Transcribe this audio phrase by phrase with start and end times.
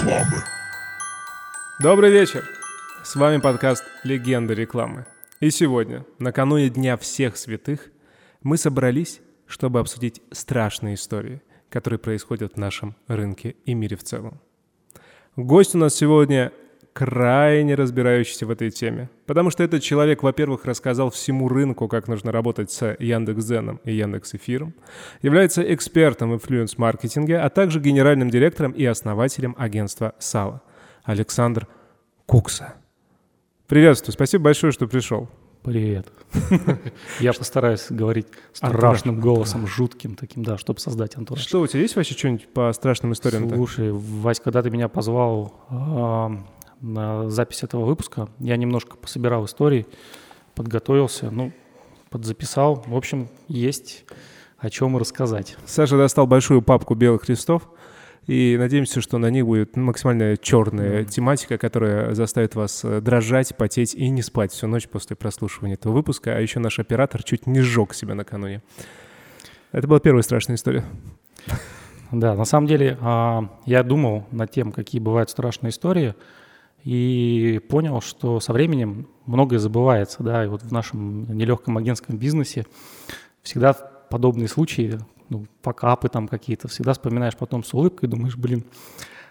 [0.00, 0.42] рекламы.
[1.78, 2.44] Добрый вечер!
[3.04, 5.04] С вами подкаст «Легенда рекламы».
[5.40, 7.90] И сегодня, накануне Дня всех святых,
[8.42, 14.40] мы собрались, чтобы обсудить страшные истории, которые происходят в нашем рынке и мире в целом.
[15.36, 16.52] Гость у нас сегодня
[16.92, 19.10] крайне разбирающийся в этой теме.
[19.26, 24.74] Потому что этот человек, во-первых, рассказал всему рынку, как нужно работать с Яндекс.Зеном и Яндекс.Эфиром,
[25.22, 30.62] является экспертом в инфлюенс-маркетинге, а также генеральным директором и основателем агентства САЛА.
[31.04, 31.66] Александр
[32.26, 32.74] Кукса.
[33.66, 35.28] Приветствую, спасибо большое, что пришел.
[35.62, 36.06] Привет.
[37.20, 41.42] Я постараюсь говорить страшным голосом, жутким таким, да, чтобы создать антураж.
[41.44, 43.48] Что, у тебя есть вообще что-нибудь по страшным историям?
[43.48, 45.54] Слушай, Вась, когда ты меня позвал
[46.80, 48.28] на запись этого выпуска.
[48.38, 49.86] Я немножко пособирал истории,
[50.54, 51.52] подготовился, ну,
[52.10, 52.82] подзаписал.
[52.86, 54.04] В общем, есть
[54.58, 55.56] о чем рассказать.
[55.66, 57.68] Саша достал большую папку белых листов,
[58.26, 61.04] и надеемся, что на них будет максимально черная mm.
[61.06, 65.94] тематика, которая заставит вас э, дрожать, потеть и не спать всю ночь после прослушивания этого
[65.94, 66.36] выпуска.
[66.36, 68.62] А еще наш оператор чуть не сжег себя накануне.
[69.72, 70.84] Это была первая страшная история.
[72.12, 76.14] Да, на самом деле а, я думал над тем, какие бывают страшные истории–
[76.84, 82.66] и понял, что со временем многое забывается, да, и вот в нашем нелегком агентском бизнесе
[83.42, 88.64] всегда подобные случаи, ну, покапы там какие-то, всегда вспоминаешь потом с улыбкой, думаешь, блин,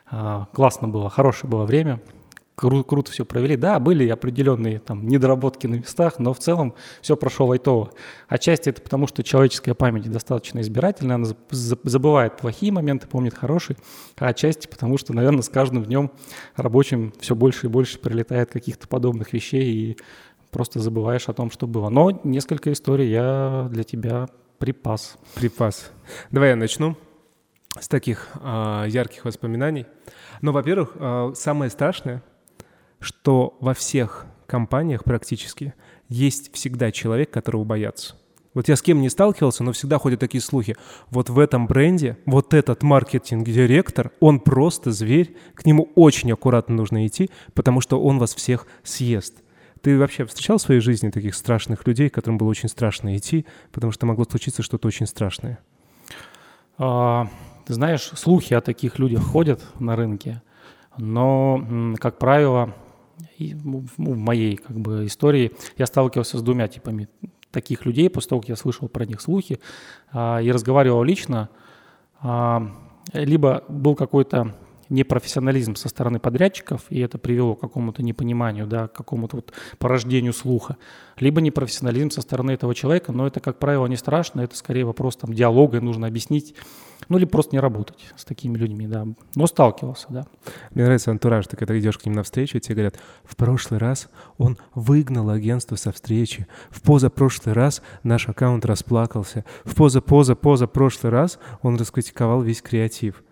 [0.09, 2.01] а, классно было, хорошее было время,
[2.59, 3.55] кру- круто все провели.
[3.55, 7.91] Да, были определенные там недоработки на местах, но в целом все прошло лайтово.
[8.27, 13.77] Отчасти это потому, что человеческая память достаточно избирательная, она забывает плохие моменты, помнит хорошие,
[14.17, 16.11] а отчасти потому, что, наверное, с каждым днем
[16.55, 19.97] рабочим все больше и больше прилетает каких-то подобных вещей, и
[20.51, 21.89] просто забываешь о том, что было.
[21.89, 25.17] Но несколько историй я для тебя припас.
[25.35, 25.91] Припас.
[26.31, 26.97] Давай я начну
[27.79, 29.85] с таких э, ярких воспоминаний.
[30.41, 32.23] Ну, во-первых, э, самое страшное
[32.99, 35.73] что во всех компаниях практически
[36.07, 38.15] есть всегда человек, которого боятся.
[38.55, 40.75] Вот я с кем не сталкивался, но всегда ходят такие слухи.
[41.11, 47.05] Вот в этом бренде, вот этот маркетинг-директор, он просто зверь, к нему очень аккуратно нужно
[47.05, 49.35] идти, потому что он вас всех съест.
[49.81, 53.91] Ты вообще встречал в своей жизни таких страшных людей, которым было очень страшно идти, потому
[53.91, 55.59] что могло случиться что-то очень страшное?
[56.77, 57.29] А,
[57.65, 60.41] ты знаешь, слухи о таких людях ходят на рынке,
[60.97, 62.73] но, как правило,
[63.39, 67.07] и в моей как бы истории я сталкивался с двумя типами
[67.51, 69.59] таких людей после того, как я слышал про них слухи
[70.11, 71.49] а, и разговаривал лично.
[72.21, 72.69] А,
[73.13, 74.55] либо был какой-то
[74.89, 80.33] непрофессионализм со стороны подрядчиков, и это привело к какому-то непониманию, да, к какому-то вот порождению
[80.33, 80.77] слуха,
[81.19, 85.15] либо непрофессионализм со стороны этого человека, но это, как правило, не страшно, это скорее вопрос
[85.15, 86.55] там диалога, нужно объяснить,
[87.07, 90.25] ну или просто не работать с такими людьми, да, но сталкивался, да.
[90.71, 94.09] Мне нравится антураж, ты когда идешь к ним навстречу, и тебе говорят, в прошлый раз
[94.37, 101.39] он выгнал агентство со встречи, в позапрошлый раз наш аккаунт расплакался, в поза-поза-поза прошлый раз
[101.61, 103.23] он раскритиковал весь креатив.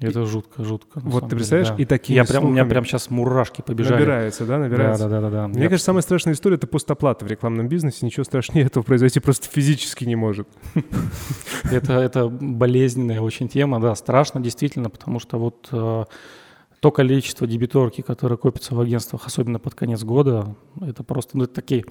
[0.00, 0.98] Это жутко, жутко.
[1.04, 1.74] Вот ты представляешь, да.
[1.76, 4.00] и такие Я прям, у меня прям сейчас мурашки побежали.
[4.00, 5.04] Набирается, да, набирается?
[5.04, 5.30] Да, да, да.
[5.30, 5.48] да, да.
[5.48, 5.68] Мне Я...
[5.68, 8.06] кажется, самая страшная история— это постоплата в рекламном бизнесе.
[8.06, 10.48] Ничего страшнее этого произойти просто физически не может.
[11.70, 16.04] Это, это болезненная очень тема, да, страшно действительно, потому что вот э,
[16.80, 21.54] то количество дебиторки, которое копится в агентствах, особенно под конец года, это просто, ну, это
[21.54, 21.84] такие...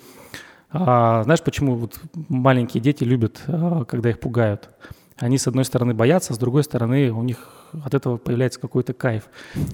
[0.71, 4.69] А, знаешь, почему вот маленькие дети любят, а, когда их пугают?
[5.17, 9.23] Они, с одной стороны, боятся, с другой стороны, у них от этого появляется какой-то кайф.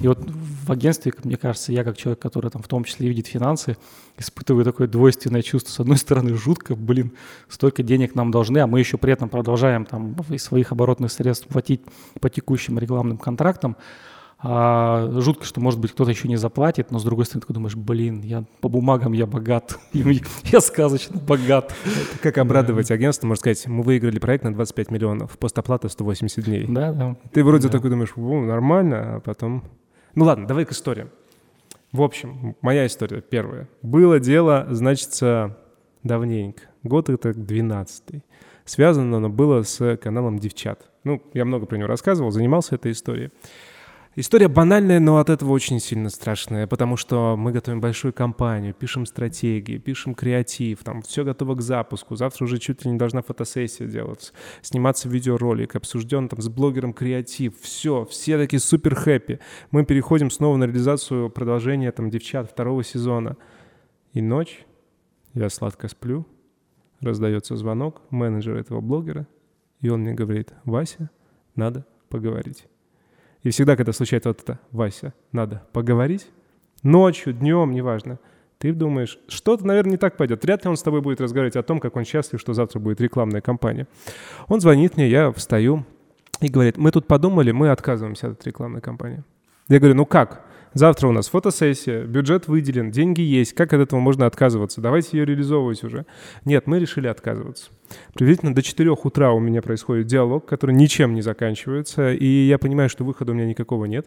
[0.01, 3.27] И вот в агентстве, мне кажется, я как человек, который там в том числе видит
[3.27, 3.77] финансы,
[4.17, 5.71] испытываю такое двойственное чувство.
[5.71, 7.11] С одной стороны, жутко, блин,
[7.49, 11.47] столько денег нам должны, а мы еще при этом продолжаем там из своих оборотных средств
[11.47, 11.81] платить
[12.19, 13.75] по текущим рекламным контрактам.
[14.47, 17.75] А, жутко, что, может быть, кто-то еще не заплатит, но с другой стороны, ты думаешь,
[17.75, 21.73] блин, я по бумагам я богат, я сказочно богат.
[22.21, 26.67] Как обрадовать агентство, можно сказать, мы выиграли проект на 25 миллионов, постоплата 180 дней.
[26.69, 27.15] Да, да.
[27.33, 27.71] Ты вроде да.
[27.71, 29.63] такой думаешь, нормально, а потом...
[30.13, 31.07] Ну ладно, давай к истории.
[31.91, 33.67] В общем, моя история первая.
[33.81, 35.19] Было дело, значит,
[36.03, 36.61] давненько.
[36.83, 38.23] Год это 12
[38.65, 40.87] Связано оно было с каналом «Девчат».
[41.03, 43.31] Ну, я много про него рассказывал, занимался этой историей.
[44.17, 49.05] История банальная, но от этого очень сильно страшная, потому что мы готовим большую кампанию, пишем
[49.05, 52.15] стратегии, пишем креатив, там все готово к запуску.
[52.15, 54.31] Завтра уже чуть ли не должна фотосессия делаться,
[54.61, 59.41] сниматься видеоролик, обсужден там с блогером креатив, все, все такие супер хэппи.
[59.71, 63.35] Мы переходим снова на реализацию продолжения там девчат второго сезона.
[64.13, 64.65] И ночь,
[65.33, 66.25] я сладко сплю,
[67.01, 69.27] раздается звонок менеджера этого блогера,
[69.81, 71.09] и он мне говорит, Вася,
[71.55, 72.65] надо поговорить.
[73.45, 76.27] И всегда, когда случается вот это, Вася, надо поговорить,
[76.81, 78.17] ночью, днем, неважно,
[78.57, 80.43] ты думаешь, что-то, наверное, не так пойдет.
[80.43, 82.99] Вряд ли он с тобой будет разговаривать о том, как он счастлив, что завтра будет
[82.99, 83.87] рекламная кампания.
[84.47, 85.85] Он звонит мне, я встаю
[86.41, 89.23] и говорит, мы тут подумали, мы отказываемся от рекламной кампании.
[89.69, 90.43] Я говорю, ну как?
[90.75, 93.53] Завтра у нас фотосессия, бюджет выделен, деньги есть.
[93.53, 94.81] Как от этого можно отказываться?
[94.81, 96.05] Давайте ее реализовывать уже.
[96.43, 97.71] Нет, мы решили отказываться.
[98.13, 102.89] Приблизительно до 4 утра у меня происходит диалог, который ничем не заканчивается, и я понимаю,
[102.89, 104.05] что выхода у меня никакого нет.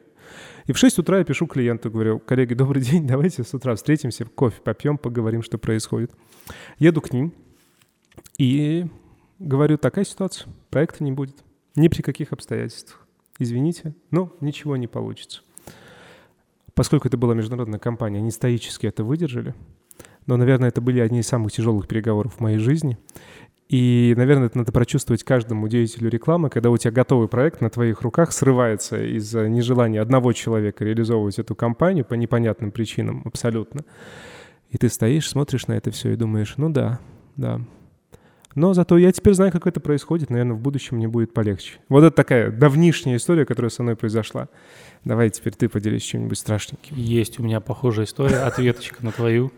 [0.67, 4.27] И в 6 утра я пишу клиенту, говорю, коллеги, добрый день, давайте с утра встретимся,
[4.27, 6.13] кофе попьем, поговорим, что происходит.
[6.79, 7.33] Еду к ним
[8.37, 8.89] и
[9.39, 11.37] говорю, такая ситуация, проекта не будет.
[11.77, 13.07] Ни при каких обстоятельствах.
[13.39, 15.41] Извините, но ничего не получится.
[16.79, 19.53] Поскольку это была международная компания, они стоически это выдержали.
[20.27, 22.97] Но, наверное, это были одни из самых тяжелых переговоров в моей жизни.
[23.69, 28.03] И, наверное, это надо прочувствовать каждому деятелю рекламы, когда у тебя готовый проект на твоих
[28.03, 33.81] руках срывается из-за нежелания одного человека реализовывать эту компанию по непонятным причинам абсолютно.
[34.71, 37.01] И ты стоишь, смотришь на это все и думаешь, ну да,
[37.35, 37.61] да,
[38.59, 40.31] но зато я теперь знаю, как это происходит.
[40.31, 41.79] Наверное, в будущем мне будет полегче.
[41.89, 44.49] Вот это такая давнишняя история, которая со мной произошла.
[45.05, 46.97] Давай теперь ты поделись чем-нибудь страшненьким.
[46.97, 49.53] Есть у меня похожая история, ответочка на твою.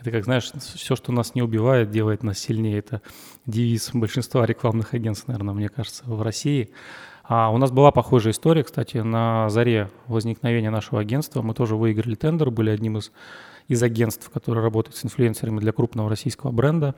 [0.00, 2.78] Это как, знаешь, все, что нас не убивает, делает нас сильнее.
[2.78, 3.02] Это
[3.46, 6.70] девиз большинства рекламных агентств, наверное, мне кажется, в России.
[7.22, 11.40] А у нас была похожая история, кстати, на заре возникновения нашего агентства.
[11.42, 13.12] Мы тоже выиграли тендер, были одним из,
[13.68, 16.94] из агентств, которые работают с инфлюенсерами для крупного российского бренда.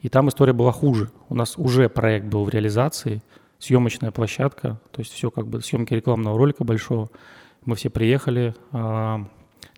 [0.00, 1.10] И там история была хуже.
[1.28, 3.22] У нас уже проект был в реализации,
[3.58, 7.10] съемочная площадка, то есть все как бы съемки рекламного ролика большого.
[7.64, 8.54] Мы все приехали.
[8.72, 9.26] А,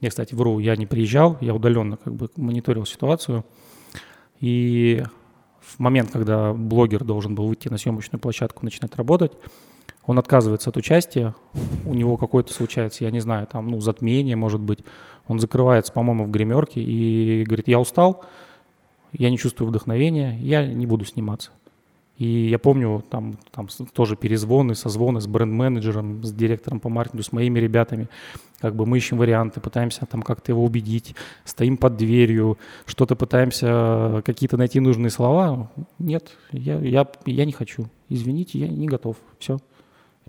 [0.01, 3.45] я, кстати, вру, я не приезжал, я удаленно как бы мониторил ситуацию.
[4.41, 5.03] И
[5.61, 9.33] в момент, когда блогер должен был выйти на съемочную площадку, начинать работать,
[10.07, 11.35] он отказывается от участия,
[11.85, 14.81] у него какое-то случается, я не знаю, там, ну, затмение, может быть.
[15.29, 18.25] Он закрывается, по-моему, в гримерке и говорит, я устал,
[19.13, 21.51] я не чувствую вдохновения, я не буду сниматься.
[22.19, 27.33] И я помню там, там тоже перезвоны, созвоны с бренд-менеджером, с директором по маркетингу, с
[27.33, 28.09] моими ребятами.
[28.61, 34.23] Как бы мы ищем варианты, пытаемся там как-то его убедить, стоим под дверью, что-то пытаемся,
[34.25, 35.71] какие-то найти нужные слова.
[35.99, 37.87] Нет, я, я, я не хочу.
[38.09, 39.17] Извините, я не готов.
[39.39, 39.59] Все.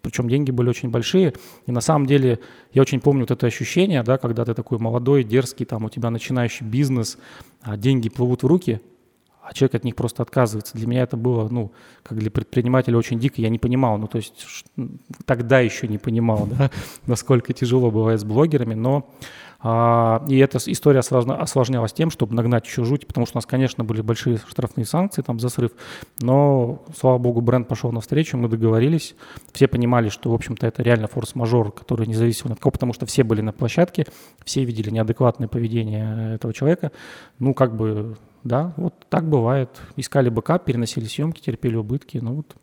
[0.04, 1.34] Причем деньги были очень большие.
[1.66, 2.40] И на самом деле
[2.74, 6.10] я очень помню вот это ощущение, да, когда ты такой молодой, дерзкий, там у тебя
[6.10, 7.18] начинающий бизнес,
[7.62, 8.82] а деньги плывут в руки,
[9.42, 10.78] а человек от них просто отказывается.
[10.78, 11.72] Для меня это было, ну,
[12.04, 14.66] как для предпринимателя очень дико, я не понимал, ну, то есть
[15.26, 16.70] тогда еще не понимал, да,
[17.08, 19.10] насколько тяжело бывает с блогерами, но
[19.64, 24.02] и эта история осложнялась тем, чтобы нагнать еще жуть, потому что у нас, конечно, были
[24.02, 25.72] большие штрафные санкции там за срыв,
[26.20, 29.16] но, слава богу, бренд пошел навстречу, мы договорились,
[29.54, 33.06] все понимали, что, в общем-то, это реально форс-мажор, который не зависел от кого, потому что
[33.06, 34.06] все были на площадке,
[34.44, 36.92] все видели неадекватное поведение этого человека,
[37.40, 39.70] ну, как бы, да, вот так бывает.
[39.96, 42.56] Искали бэкап, переносили съемки, терпели убытки, ну вот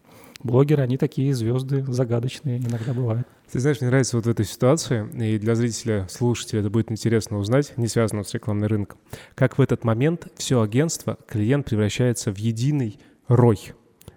[0.42, 3.26] блогеры, они такие звезды загадочные иногда бывают.
[3.52, 7.38] Ты знаешь, мне нравится вот в этой ситуации, и для зрителя, слушателя это будет интересно
[7.38, 8.98] узнать, не связано с рекламным рынком,
[9.34, 13.72] как в этот момент все агентство, клиент превращается в единый рой.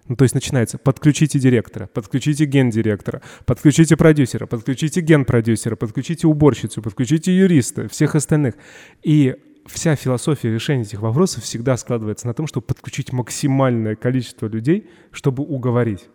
[0.06, 7.36] Ну, то есть начинается «подключите директора», «подключите гендиректора», «подключите продюсера», «подключите генпродюсера», «подключите уборщицу», «подключите
[7.36, 8.54] юриста», всех остальных.
[9.02, 9.34] И
[9.66, 15.42] вся философия решения этих вопросов всегда складывается на том, чтобы подключить максимальное количество людей, чтобы
[15.42, 16.06] уговорить.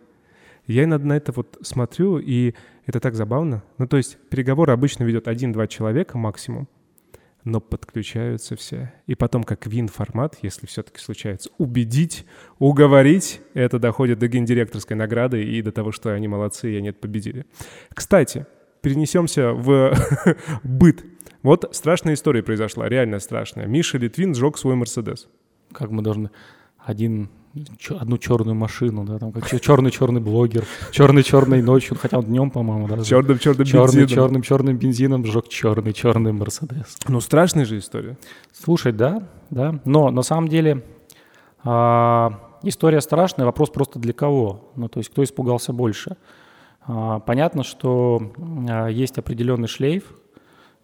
[0.70, 2.54] Я иногда на это вот смотрю, и
[2.86, 3.64] это так забавно.
[3.78, 6.68] Ну, то есть переговоры обычно ведет один-два человека максимум,
[7.42, 8.92] но подключаются все.
[9.06, 12.24] И потом, как вин-формат, если все-таки случается, убедить,
[12.58, 17.00] уговорить, это доходит до гендиректорской награды и до того, что они молодцы, и они это
[17.00, 17.46] победили.
[17.92, 18.46] Кстати,
[18.80, 19.92] перенесемся в
[20.62, 21.04] быт.
[21.42, 23.66] Вот страшная история произошла, реально страшная.
[23.66, 25.28] Миша Литвин сжег свой Мерседес.
[25.72, 26.30] Как мы должны...
[26.78, 27.28] Один
[27.98, 33.02] одну черную машину, да, там как черный-черный блогер, черный-черной ночью, хотя он днем, по-моему, да.
[33.02, 34.08] Черным-черным бензином.
[34.08, 36.98] Черным-черным бензином сжег черный-черный Мерседес.
[37.08, 38.16] Ну, страшная же история.
[38.52, 40.84] Слушай, да, да, но на самом деле
[41.64, 46.16] а, история страшная, вопрос просто для кого, ну, то есть кто испугался больше.
[46.82, 48.32] А, понятно, что
[48.68, 50.04] а, есть определенный шлейф,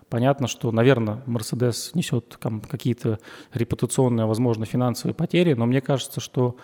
[0.09, 3.19] Понятно, что, наверное, Mercedes несет какие-то
[3.53, 6.57] репутационные, возможно, финансовые потери, но мне кажется, что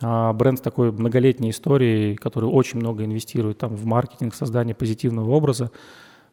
[0.00, 5.30] а, бренд с такой многолетней историей, который очень много инвестирует там, в маркетинг, создание позитивного
[5.30, 5.72] образа,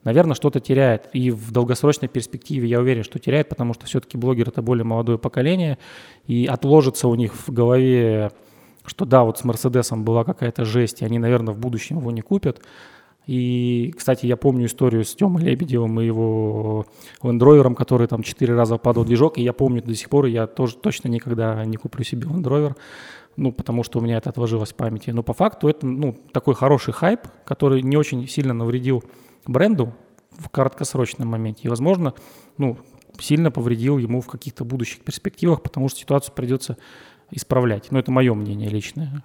[0.04, 1.10] наверное, что-то теряет.
[1.14, 5.18] И в долгосрочной перспективе я уверен, что теряет, потому что все-таки блогер— это более молодое
[5.18, 5.78] поколение,
[6.28, 8.32] и отложится у них в голове,
[8.86, 12.22] что да, вот с Мерседесом была какая-то жесть, и они, наверное, в будущем его не
[12.22, 12.62] купят.
[13.28, 16.86] И, кстати, я помню историю с Тёмой Лебедевым и его
[17.22, 20.76] лендровером, который там четыре раза падал движок, и я помню до сих пор, я тоже
[20.76, 22.76] точно никогда не куплю себе лендровер,
[23.38, 25.12] ну, потому что у меня это отложилось в памяти.
[25.12, 29.04] Но по факту это, ну, такой хороший хайп, который не очень сильно навредил
[29.46, 29.94] бренду
[30.32, 31.62] в краткосрочном моменте.
[31.64, 32.14] И, возможно,
[32.58, 32.78] ну,
[33.20, 36.78] сильно повредил ему в каких-то будущих перспективах, потому что ситуацию придется
[37.30, 37.92] исправлять.
[37.92, 39.24] Но это мое мнение личное.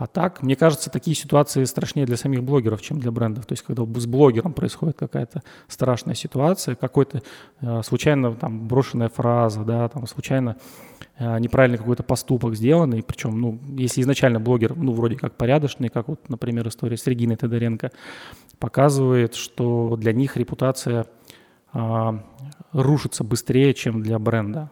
[0.00, 3.44] А, так, мне кажется, такие ситуации страшнее для самих блогеров, чем для брендов.
[3.44, 7.20] То есть, когда с блогером происходит какая-то страшная ситуация, какой-то
[7.60, 10.56] э, случайно там брошенная фраза, да, там случайно
[11.18, 16.08] э, неправильный какой-то поступок сделанный, причем, ну, если изначально блогер, ну, вроде как порядочный, как
[16.08, 17.92] вот, например, история с Региной Тодоренко,
[18.58, 21.08] показывает, что для них репутация
[21.74, 22.18] э,
[22.72, 24.70] рушится быстрее, чем для бренда.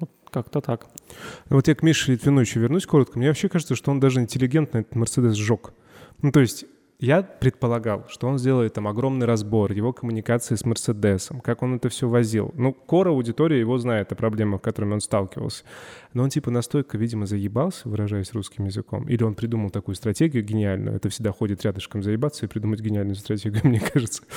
[0.00, 0.88] Вот как-то так.
[1.48, 3.18] Вот я к Мише Литвину еще вернусь коротко.
[3.18, 5.72] Мне вообще кажется, что он даже интеллигентно этот Мерседес сжег.
[6.22, 6.64] Ну, то есть
[7.04, 11.88] я предполагал, что он сделает там огромный разбор его коммуникации с Мерседесом, как он это
[11.88, 12.50] все возил.
[12.54, 15.64] Ну, кора аудитория его знает о проблемах, с которыми он сталкивался.
[16.14, 19.06] Но он типа настолько, видимо, заебался, выражаясь русским языком.
[19.08, 20.96] Или он придумал такую стратегию гениальную.
[20.96, 24.22] Это всегда ходит рядышком заебаться и придумать гениальную стратегию, мне кажется.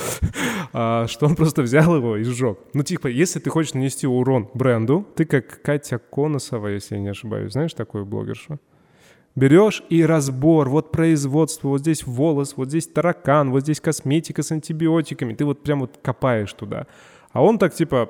[0.73, 2.59] А, что он просто взял его и сжег.
[2.73, 7.07] Ну, типа, если ты хочешь нанести урон бренду, ты как Катя Коносова, если я не
[7.07, 7.53] ошибаюсь.
[7.53, 8.59] Знаешь такую блогершу?
[9.37, 14.51] Берешь и разбор, вот производство, вот здесь волос, вот здесь таракан, вот здесь косметика с
[14.51, 15.35] антибиотиками.
[15.35, 16.87] Ты вот прям вот копаешь туда.
[17.33, 18.09] А он так типа,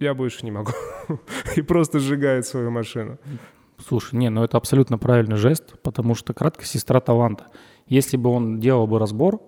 [0.00, 0.72] я больше не могу.
[1.54, 3.18] и просто сжигает свою машину.
[3.78, 7.46] Слушай, не, ну это абсолютно правильный жест, потому что кратко сестра таланта.
[7.86, 9.40] Если бы он делал бы разбор,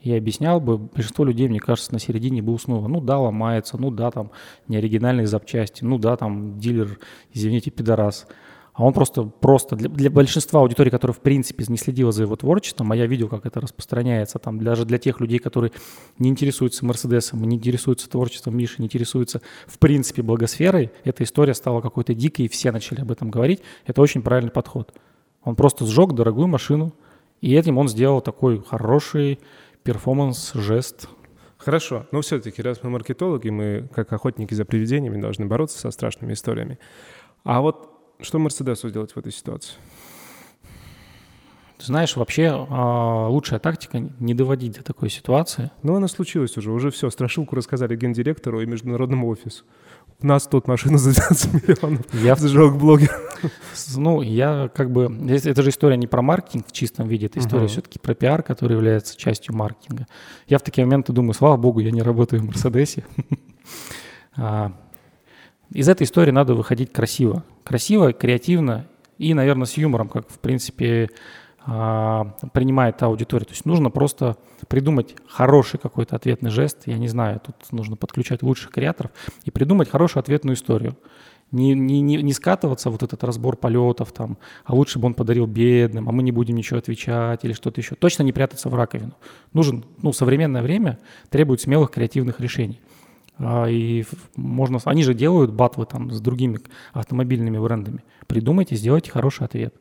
[0.00, 2.88] и объяснял бы, большинство людей, мне кажется, на середине бы уснуло.
[2.88, 4.30] Ну да, ломается, ну да, там
[4.68, 6.98] неоригинальные запчасти, ну да, там дилер,
[7.32, 8.26] извините, пидорас
[8.76, 12.36] а он просто, просто для, для большинства аудитории, которая в принципе не следила за его
[12.36, 15.72] творчеством, а я видел, как это распространяется, там даже для тех людей, которые
[16.18, 21.80] не интересуются Мерседесом, не интересуются творчеством Миши, не интересуются в принципе благосферой, эта история стала
[21.80, 23.62] какой-то дикой, и все начали об этом говорить.
[23.86, 24.92] Это очень правильный подход.
[25.42, 26.92] Он просто сжег дорогую машину,
[27.40, 29.40] и этим он сделал такой хороший
[29.84, 31.08] перформанс, жест,
[31.56, 36.34] Хорошо, но все-таки, раз мы маркетологи, мы, как охотники за привидениями, должны бороться со страшными
[36.34, 36.78] историями.
[37.42, 39.74] А вот что Мерседесу делать в этой ситуации?
[41.78, 45.70] Знаешь, вообще а, лучшая тактика не доводить до такой ситуации.
[45.82, 47.10] Ну, она случилась уже, уже все.
[47.10, 49.64] Страшилку рассказали гендиректору и международному офису.
[50.22, 52.06] У нас тут машина за 12 миллионов.
[52.14, 53.14] Я сжег блогер.
[53.94, 55.04] Ну, я как бы...
[55.28, 57.68] Это же история не про маркетинг в чистом виде, это история uh-huh.
[57.68, 60.06] все-таки про пиар, который является частью маркетинга.
[60.48, 63.04] Я в такие моменты думаю, слава богу, я не работаю в Мерседесе.
[64.38, 64.70] А,
[65.70, 67.42] из этой истории надо выходить красиво.
[67.66, 68.86] Красиво, креативно
[69.18, 71.10] и, наверное, с юмором, как, в принципе,
[71.64, 73.44] а, принимает аудитория.
[73.44, 74.36] То есть нужно просто
[74.68, 76.82] придумать хороший какой-то ответный жест.
[76.86, 79.10] Я не знаю, тут нужно подключать лучших креаторов
[79.42, 80.96] и придумать хорошую ответную историю.
[81.50, 85.46] Не, не, не, не скатываться вот этот разбор полетов там, а лучше бы он подарил
[85.46, 87.96] бедным, а мы не будем ничего отвечать или что-то еще.
[87.96, 89.14] Точно не прятаться в раковину.
[89.52, 92.80] Нужен, ну, современное время требует смелых креативных решений.
[93.38, 96.60] А, и можно, они же делают батлы там с другими
[96.92, 98.04] автомобильными брендами.
[98.26, 99.74] Придумайте, сделайте хороший ответ.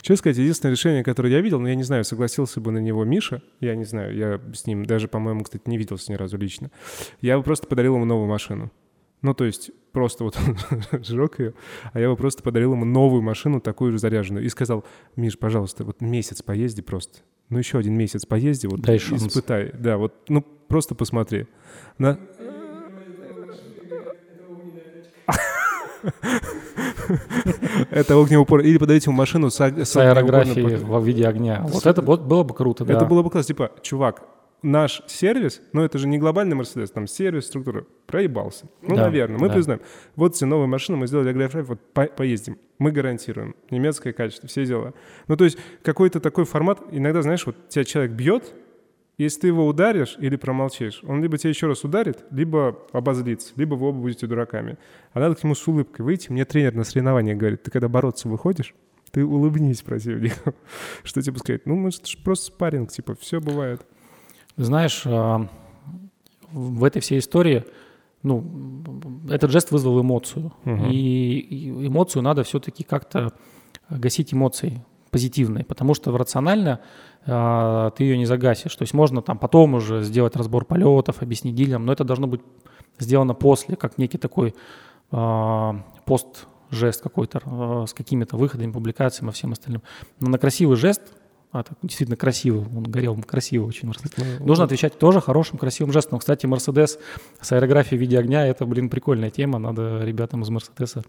[0.00, 3.04] Честно сказать, единственное решение, которое я видел, но я не знаю, согласился бы на него
[3.04, 6.70] Миша, я не знаю, я с ним даже, по-моему, кстати, не виделся ни разу лично.
[7.20, 8.72] Я бы просто подарил ему новую машину.
[9.22, 10.36] Ну, то есть просто вот
[10.92, 11.54] он сжег ее,
[11.92, 14.84] а я бы просто подарил ему новую машину, такую же заряженную, и сказал,
[15.16, 19.96] Миш, пожалуйста, вот месяц поезди просто, ну еще один месяц поезди, вот Дай испытай, да,
[19.96, 21.46] вот, ну просто посмотри.
[21.98, 22.18] На...
[27.90, 28.60] Это огнеупор.
[28.60, 31.64] Или подарите ему машину с, с аэрографией в виде огня.
[31.66, 33.48] Вот это вот было бы круто, Это было бы классно.
[33.48, 34.22] Типа, чувак,
[34.62, 38.66] наш сервис, ну это же не глобальный Мерседес, там сервис, структура, проебался.
[38.82, 39.54] Ну, да, наверное, мы да.
[39.54, 39.80] признаем.
[40.16, 42.58] Вот все новые машины, мы сделали агрофрай, вот по поездим.
[42.78, 43.54] Мы гарантируем.
[43.70, 44.94] Немецкое качество, все дела.
[45.26, 48.54] Ну, то есть какой-то такой формат, иногда, знаешь, вот тебя человек бьет,
[49.18, 53.74] если ты его ударишь или промолчишь, он либо тебя еще раз ударит, либо обозлится, либо
[53.74, 54.78] вы оба будете дураками.
[55.12, 56.30] А надо к нему с улыбкой выйти.
[56.30, 58.76] Мне тренер на соревнования говорит, ты когда бороться выходишь,
[59.10, 60.54] ты улыбнись противнику.
[61.02, 61.66] Что типа сказать?
[61.66, 63.84] Ну, может, просто спарринг, типа, все бывает.
[64.58, 65.48] Знаешь, а,
[66.50, 67.64] в этой всей истории,
[68.22, 68.44] ну,
[69.30, 70.52] этот жест вызвал эмоцию.
[70.64, 70.86] Угу.
[70.90, 73.32] И эмоцию надо все-таки как-то
[73.88, 76.80] гасить эмоцией позитивной, потому что рационально
[77.24, 78.74] э, ты ее не загасишь.
[78.74, 82.42] То есть можно там потом уже сделать разбор полетов, объяснить дилерам, но это должно быть
[82.98, 84.54] сделано после, как некий такой
[85.12, 85.72] э,
[86.04, 89.82] пост жест какой-то э, с какими-то выходами, публикациями и всем остальным.
[90.20, 91.02] Но на красивый жест
[91.50, 94.12] а так действительно красиво, он горел красиво очень Мерседес.
[94.16, 96.18] Ну, Нужно отвечать тоже хорошим, красивым жестом.
[96.18, 96.98] Кстати, Мерседес
[97.40, 101.04] с аэрографией в виде огня, это, блин, прикольная тема, надо ребятам из Мерседеса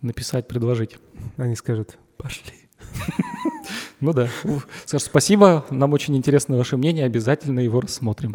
[0.00, 0.98] написать, предложить.
[1.36, 2.54] Они скажут, пошли.
[4.00, 4.28] Ну да.
[4.84, 8.30] Саш, спасибо, нам очень интересно ваше мнение, обязательно его рассмотрим.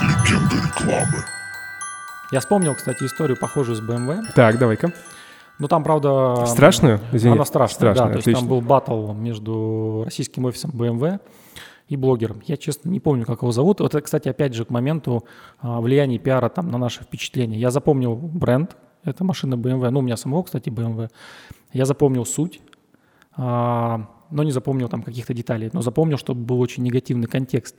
[0.00, 1.24] Легенда рекламы.
[2.30, 4.20] Я вспомнил, кстати, историю похожую с BMW.
[4.36, 4.92] Так, давай-ка.
[5.58, 6.44] Ну там, правда...
[6.46, 7.00] Страшную?
[7.12, 7.34] Извини.
[7.34, 8.20] Она страшная, страшная да.
[8.20, 11.18] То есть там был батл между российским офисом BMW
[11.88, 12.42] и блогером.
[12.44, 13.80] Я, честно, не помню, как его зовут.
[13.80, 15.24] Вот это, кстати, опять же, к моменту
[15.60, 17.60] а, влияния пиара там на наше впечатление.
[17.60, 19.90] Я запомнил бренд, это машина BMW.
[19.90, 21.08] Ну, у меня самого, кстати, BMW.
[21.72, 22.60] Я запомнил суть,
[23.36, 25.70] а, но не запомнил там каких-то деталей.
[25.72, 27.76] Но запомнил, что был очень негативный контекст.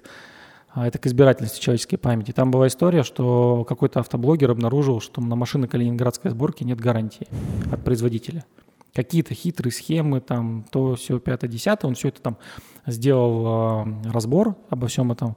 [0.70, 2.32] А, это к избирательности человеческой памяти.
[2.32, 7.28] Там была история, что какой-то автоблогер обнаружил, что на машины калининградской сборки нет гарантии
[7.72, 8.46] от производителя.
[8.94, 11.90] Какие-то хитрые схемы, там, то все, пятое, десятое.
[11.90, 12.38] Он все это там
[12.86, 15.36] сделал э, разбор обо всем этом,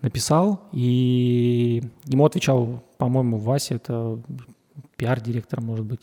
[0.00, 4.18] написал, и ему отвечал, по-моему, Вася, это
[4.96, 6.00] пиар-директор, может быть,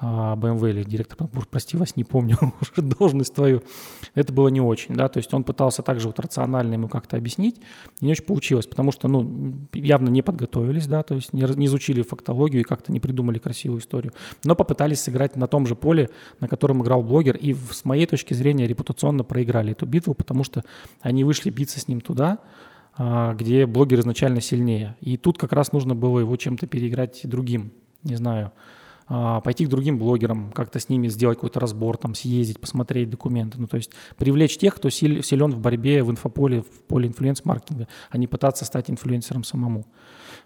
[0.00, 3.62] BMW а, или директор, прости вас, не помню уже должность твою,
[4.14, 7.60] это было не очень, да, то есть он пытался также вот рационально ему как-то объяснить,
[8.00, 12.02] не очень получилось, потому что, ну, явно не подготовились, да, то есть не, не изучили
[12.02, 16.10] фактологию и как-то не придумали красивую историю, но попытались сыграть на том же поле,
[16.40, 20.64] на котором играл блогер, и с моей точки зрения репутационно проиграли эту битву, потому что
[21.02, 22.40] они вышли биться с ним туда,
[22.96, 27.72] а, где блогер изначально сильнее, и тут как раз нужно было его чем-то переиграть другим,
[28.02, 28.50] не знаю,
[29.06, 33.60] пойти к другим блогерам, как-то с ними сделать какой-то разбор, там, съездить, посмотреть документы.
[33.60, 38.18] Ну, то есть привлечь тех, кто силен в борьбе в инфополе, в поле инфлюенс-маркетинга, а
[38.18, 39.86] не пытаться стать инфлюенсером самому.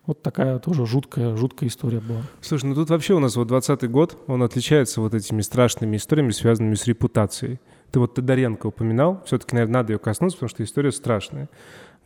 [0.06, 2.22] Вот такая тоже жуткая, жуткая история была.
[2.40, 6.30] Слушай, ну тут вообще у нас вот 20 год, он отличается вот этими страшными историями,
[6.30, 7.60] связанными с репутацией.
[7.90, 11.48] Ты вот Тодоренко упоминал, все-таки, наверное, надо ее коснуться, потому что история страшная.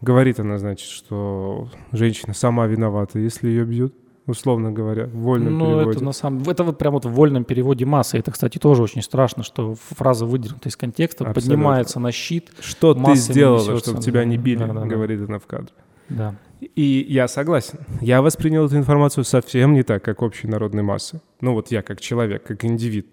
[0.00, 3.94] Говорит она, значит, что женщина сама виновата, если ее бьют
[4.26, 5.90] условно говоря, в вольном ну, переводе.
[5.96, 8.18] это на самом это вот прямо вот в вольном переводе масса.
[8.18, 11.54] Это, кстати, тоже очень страшно, что фраза выдернута из контекста, Абсолютно.
[11.54, 12.52] поднимается на щит.
[12.60, 15.26] Что ты сделала, чтобы тебя не били, да, да, говорит да.
[15.26, 15.74] она в кадре.
[16.08, 16.34] Да.
[16.60, 17.80] И я согласен.
[18.00, 21.20] Я воспринял эту информацию совсем не так, как общей народной массы.
[21.40, 23.08] Ну вот я как человек, как индивид.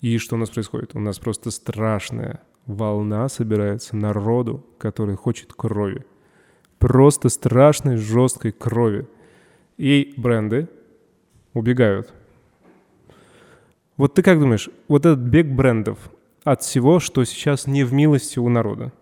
[0.00, 0.94] И что у нас происходит?
[0.94, 6.04] У нас просто страшная волна собирается народу, который хочет крови.
[6.78, 9.06] Просто страшной, жесткой крови
[9.76, 10.68] и бренды
[11.52, 12.12] убегают.
[13.96, 15.98] Вот ты как думаешь, вот этот бег брендов
[16.42, 18.92] от всего, что сейчас не в милости у народа,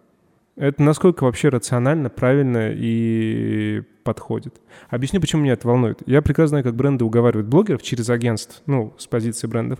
[0.56, 4.60] это насколько вообще рационально, правильно и подходит.
[4.90, 6.02] Объясню, почему меня это волнует.
[6.06, 9.78] Я прекрасно знаю, как бренды уговаривают блогеров через агентств, ну, с позиции брендов,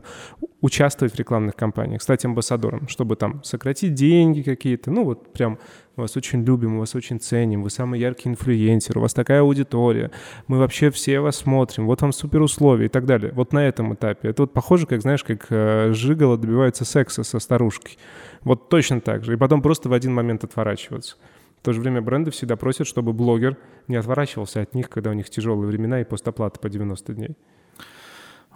[0.61, 4.91] участвовать в рекламных кампаниях, стать амбассадором, чтобы там сократить деньги какие-то.
[4.91, 5.59] Ну, вот прям
[5.97, 9.41] мы вас очень любим, мы вас очень ценим, вы самый яркий инфлюенсер, у вас такая
[9.41, 10.11] аудитория,
[10.47, 13.33] мы вообще все вас смотрим, вот вам супер условия и так далее.
[13.35, 14.29] Вот на этом этапе.
[14.29, 17.99] Это вот похоже, как, знаешь, как э, Жигало добивается секса со старушкой.
[18.43, 19.35] Вот точно так же.
[19.35, 21.17] И потом просто в один момент отворачиваться.
[21.63, 25.13] В то же время бренды всегда просят, чтобы блогер не отворачивался от них, когда у
[25.13, 27.37] них тяжелые времена и постоплата по 90 дней.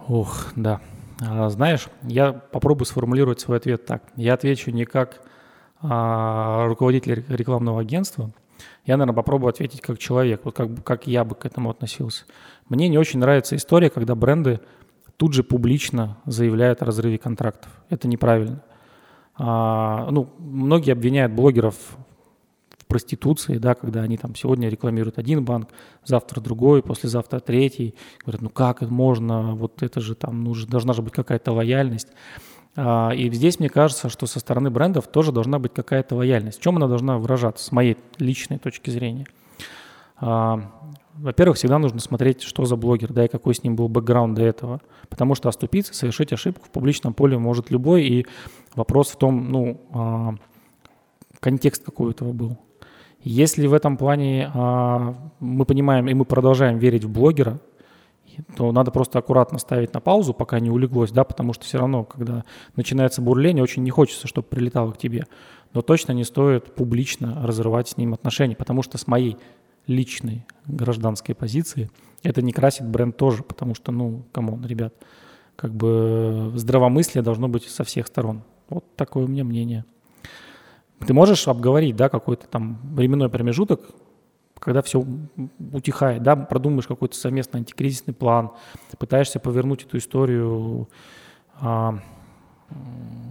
[0.09, 0.81] Ох, да.
[1.25, 4.03] А, знаешь, я попробую сформулировать свой ответ так.
[4.16, 5.23] Я отвечу не как
[5.81, 8.33] а, руководитель рекламного агентства.
[8.87, 12.25] Я, наверное, попробую ответить как человек, вот как, как я бы к этому относился.
[12.69, 14.59] Мне не очень нравится история, когда бренды
[15.16, 17.71] тут же публично заявляют о разрыве контрактов.
[17.88, 18.64] Это неправильно.
[19.37, 21.77] А, ну, многие обвиняют блогеров
[22.88, 25.70] проституции, да, когда они там сегодня рекламируют один банк,
[26.05, 27.94] завтра другой, послезавтра третий.
[28.25, 32.09] Говорят, ну как это можно, вот это же там, ну, должна же быть какая-то лояльность.
[32.77, 36.59] А, и здесь мне кажется, что со стороны брендов тоже должна быть какая-то лояльность.
[36.59, 39.27] В чем она должна выражаться, с моей личной точки зрения?
[40.18, 40.70] А,
[41.14, 44.42] во-первых, всегда нужно смотреть, что за блогер, да, и какой с ним был бэкграунд до
[44.42, 44.83] этого.
[45.09, 48.27] Потому что оступиться, совершить ошибку в публичном поле может любой, и
[48.75, 50.35] вопрос в том, ну, а,
[51.40, 52.59] контекст какой у этого был.
[53.29, 57.59] Если в этом плане а, мы понимаем и мы продолжаем верить в блогера,
[58.57, 62.05] то надо просто аккуратно ставить на паузу, пока не улеглось, да, потому что все равно,
[62.05, 62.45] когда
[62.77, 65.27] начинается бурление, очень не хочется, чтобы прилетало к тебе.
[65.75, 69.37] Но точно не стоит публично разрывать с ним отношения, потому что с моей
[69.89, 71.91] личной гражданской позиции
[72.23, 74.95] это не красит бренд тоже, потому что, ну, come on, ребят,
[75.57, 78.45] как бы здравомыслие должно быть со всех сторон.
[78.69, 79.85] Вот такое у меня мнение.
[81.05, 83.81] Ты можешь обговорить, да, какой-то там временной промежуток,
[84.59, 85.05] когда все
[85.73, 88.53] утихает, да, продумаешь какой-то совместный антикризисный план,
[88.99, 90.89] пытаешься повернуть эту историю
[91.61, 91.99] а,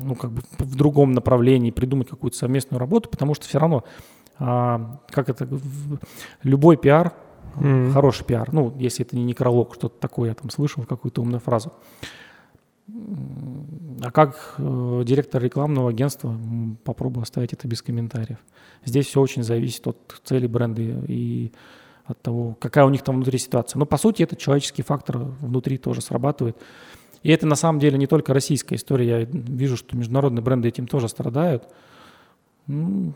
[0.01, 3.83] ну, как бы в другом направлении придумать какую-то совместную работу, потому что все равно,
[4.37, 5.47] а, как это,
[6.43, 7.13] любой пиар,
[7.57, 7.91] mm-hmm.
[7.91, 11.73] хороший пиар, ну, если это не некролог, что-то такое, я там слышал, какую-то умную фразу.
[14.01, 16.37] А как э, директор рекламного агентства,
[16.83, 18.39] попробую оставить это без комментариев.
[18.83, 21.51] Здесь все очень зависит от цели бренда и
[22.05, 23.79] от того, какая у них там внутри ситуация.
[23.79, 26.57] Но по сути это человеческий фактор внутри тоже срабатывает.
[27.23, 29.21] И это на самом деле не только российская история.
[29.21, 31.67] Я вижу, что международные бренды этим тоже страдают.
[32.67, 33.13] Ну,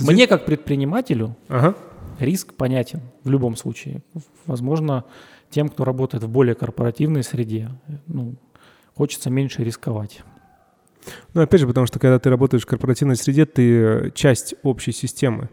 [0.00, 1.76] мне как предпринимателю ага.
[2.18, 4.02] риск понятен в любом случае.
[4.46, 5.04] Возможно,
[5.50, 7.70] тем, кто работает в более корпоративной среде,
[8.06, 8.34] ну,
[9.00, 10.20] хочется меньше рисковать.
[11.32, 15.48] Ну, опять же, потому что когда ты работаешь в корпоративной среде, ты часть общей системы.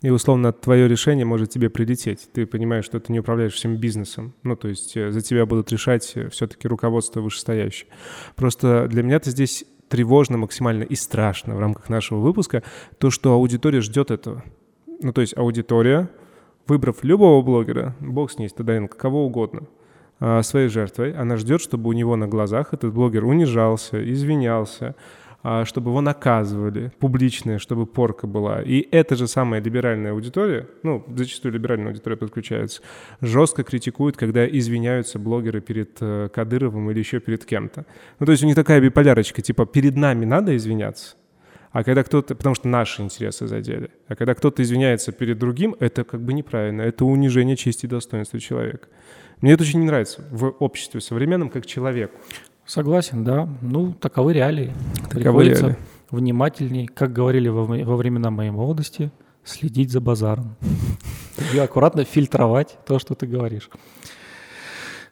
[0.00, 2.26] И, условно, твое решение может тебе прилететь.
[2.32, 4.32] Ты понимаешь, что ты не управляешь всем бизнесом.
[4.44, 7.90] Ну, то есть э, за тебя будут решать э, все-таки руководство вышестоящее.
[8.34, 12.62] Просто для меня это здесь тревожно максимально и страшно в рамках нашего выпуска
[12.96, 14.42] то, что аудитория ждет этого.
[15.02, 16.08] Ну, то есть аудитория,
[16.66, 19.66] выбрав любого блогера, бог с ней, Стадаренко, кого угодно,
[20.42, 24.94] своей жертвой, она ждет, чтобы у него на глазах этот блогер унижался, извинялся,
[25.48, 28.62] а, чтобы его наказывали, публичная, чтобы порка была.
[28.62, 32.82] И эта же самая либеральная аудитория, ну, зачастую либеральная аудитория подключается,
[33.20, 37.86] жестко критикует, когда извиняются блогеры перед э, Кадыровым или еще перед кем-то.
[38.18, 41.14] Ну, то есть у них такая биполярочка, типа, перед нами надо извиняться,
[41.76, 46.04] а когда кто-то, потому что наши интересы задели, а когда кто-то извиняется перед другим, это
[46.04, 48.88] как бы неправильно, это унижение чести и достоинства человека.
[49.42, 52.16] Мне это очень не нравится в обществе современном как человеку.
[52.64, 53.46] Согласен, да.
[53.60, 54.72] Ну, таковы реалии.
[55.10, 55.78] Таковы Приходится реалии.
[56.10, 59.10] внимательней, как говорили во, во времена моей молодости,
[59.44, 60.56] следить за базаром.
[61.52, 63.68] И аккуратно фильтровать то, что ты говоришь.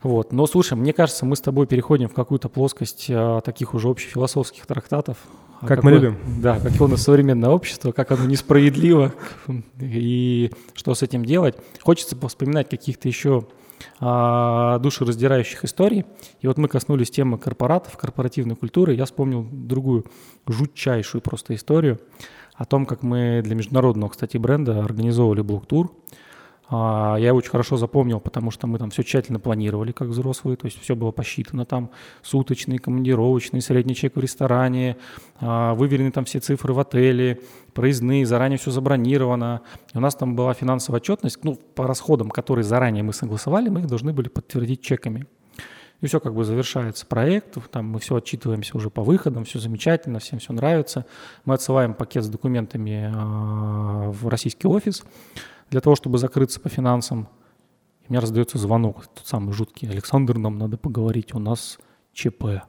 [0.02, 0.32] Вот.
[0.32, 4.64] Но слушай, мне кажется, мы с тобой переходим в какую-то плоскость а, таких уже общефилософских
[4.64, 5.18] трактатов.
[5.64, 6.18] А как какое, мы любим.
[6.40, 9.12] Да, какое у нас современное общество, как оно несправедливо
[9.80, 11.56] и что с этим делать.
[11.80, 13.46] Хочется вспоминать каких-то еще
[14.00, 16.04] а, душераздирающих историй.
[16.40, 18.94] И вот мы коснулись темы корпоратов, корпоративной культуры.
[18.94, 20.04] Я вспомнил другую
[20.46, 22.00] жутчайшую просто историю
[22.54, 25.92] о том, как мы для международного, кстати, бренда организовывали блок-тур.
[26.70, 30.64] Я его очень хорошо запомнил, потому что мы там все тщательно планировали, как взрослые, то
[30.64, 31.90] есть все было посчитано там,
[32.22, 34.96] суточный, командировочный, средний чек в ресторане,
[35.40, 37.40] а, выверены там все цифры в отеле,
[37.74, 39.60] проездные, заранее все забронировано.
[39.92, 43.80] И у нас там была финансовая отчетность, ну, по расходам, которые заранее мы согласовали, мы
[43.80, 45.26] их должны были подтвердить чеками.
[46.00, 50.18] И все как бы завершается проект, там мы все отчитываемся уже по выходам, все замечательно,
[50.18, 51.06] всем все нравится.
[51.44, 55.02] Мы отсылаем пакет с документами а, в российский офис,
[55.70, 57.28] для того, чтобы закрыться по финансам,
[58.08, 59.88] у меня раздается звонок, тот самый жуткий.
[59.88, 61.78] Александр, нам надо поговорить, у нас
[62.12, 62.62] ЧП.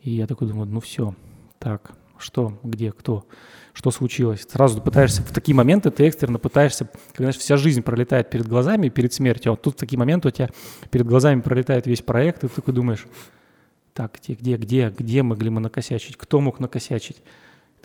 [0.00, 1.14] И я такой думаю, ну все,
[1.58, 3.24] так, что, где, кто,
[3.72, 4.46] что случилось.
[4.48, 9.12] Сразу пытаешься, в такие моменты ты экстренно пытаешься, когда вся жизнь пролетает перед глазами, перед
[9.12, 10.48] смертью, а вот тут в такие моменты у тебя
[10.90, 13.06] перед глазами пролетает весь проект, и ты такой думаешь,
[13.92, 17.22] так, где, где, где, где могли мы накосячить, кто мог накосячить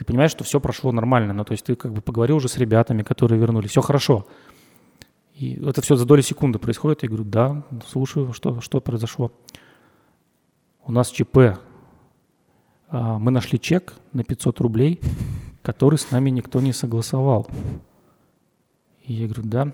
[0.01, 1.31] ты понимаешь, что все прошло нормально.
[1.31, 4.25] Ну, то есть ты как бы поговорил уже с ребятами, которые вернулись, все хорошо.
[5.35, 7.03] И это все за доли секунды происходит.
[7.03, 9.31] Я говорю, да, слушаю, что, что произошло.
[10.87, 11.59] У нас ЧП.
[12.89, 14.99] А, мы нашли чек на 500 рублей,
[15.61, 17.47] который с нами никто не согласовал.
[19.05, 19.65] И я говорю, да.
[19.65, 19.73] Но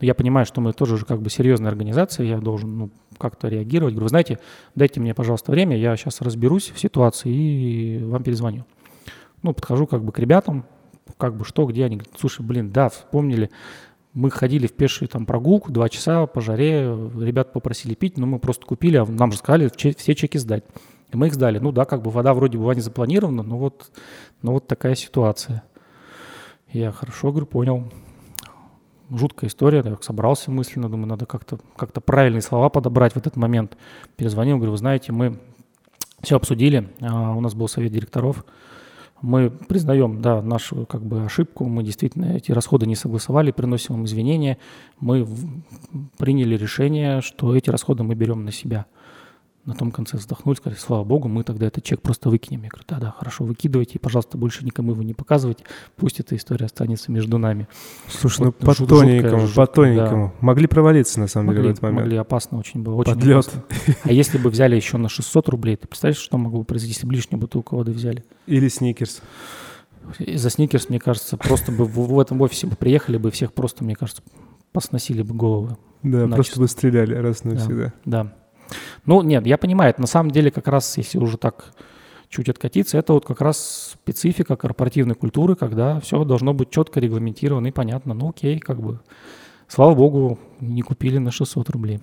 [0.00, 3.92] я понимаю, что мы тоже уже как бы серьезная организация, я должен ну, как-то реагировать.
[3.92, 4.38] Говорю, знаете,
[4.74, 8.64] дайте мне, пожалуйста, время, я сейчас разберусь в ситуации и вам перезвоню.
[9.44, 10.64] Ну, подхожу как бы к ребятам,
[11.18, 11.96] как бы что, где они.
[11.96, 13.50] Говорят, слушай, блин, да, вспомнили,
[14.14, 16.84] мы ходили в пешую там прогулку, два часа по жаре,
[17.20, 20.64] ребят попросили пить, но мы просто купили, а нам же сказали все чеки сдать.
[21.12, 21.58] И мы их сдали.
[21.58, 23.90] Ну да, как бы вода вроде была не запланирована, но вот,
[24.40, 25.62] но вот такая ситуация.
[26.72, 27.92] Я хорошо, говорю, понял.
[29.10, 33.76] Жуткая история, я собрался мысленно, думаю, надо как-то как правильные слова подобрать в этот момент.
[34.16, 35.38] Перезвонил, говорю, вы знаете, мы
[36.22, 38.46] все обсудили, а у нас был совет директоров,
[39.24, 44.04] мы признаем, да, нашу как бы ошибку, мы действительно эти расходы не согласовали, приносим им
[44.04, 44.58] извинения,
[45.00, 45.26] мы
[46.18, 48.86] приняли решение, что эти расходы мы берем на себя
[49.66, 52.64] на том конце вздохнули, сказали, слава богу, мы тогда этот чек просто выкинем.
[52.64, 55.64] Я говорю, да-да, хорошо, выкидывайте, и, пожалуйста, больше никому его не показывайте,
[55.96, 57.66] пусть эта история останется между нами.
[58.08, 60.26] Слушай, вот, ну по тоненькому, по тоненькому.
[60.28, 60.46] Да.
[60.46, 62.00] Могли провалиться, на самом могли, деле, в этот момент.
[62.00, 63.46] Могли, опасно очень было, очень Подлет.
[63.46, 63.62] Опасно.
[64.04, 67.06] А если бы взяли еще на 600 рублей, ты представляешь, что могло бы произойти, если
[67.06, 68.24] бы лишнюю бутылку воды взяли?
[68.46, 69.22] Или сникерс.
[70.18, 73.82] За сникерс, мне кажется, просто бы в, в этом офисе бы приехали бы, всех просто,
[73.84, 74.22] мне кажется,
[74.72, 75.78] посносили бы головы.
[76.02, 76.34] Да, начисто.
[76.34, 77.94] просто бы стреляли раз навсегда.
[78.04, 78.34] Да, да.
[79.06, 81.74] Ну, нет, я понимаю, это на самом деле как раз, если уже так
[82.28, 87.68] чуть откатиться, это вот как раз специфика корпоративной культуры, когда все должно быть четко регламентировано
[87.68, 88.14] и понятно.
[88.14, 89.00] Ну окей, как бы,
[89.68, 92.00] слава богу, не купили на 600 рублей.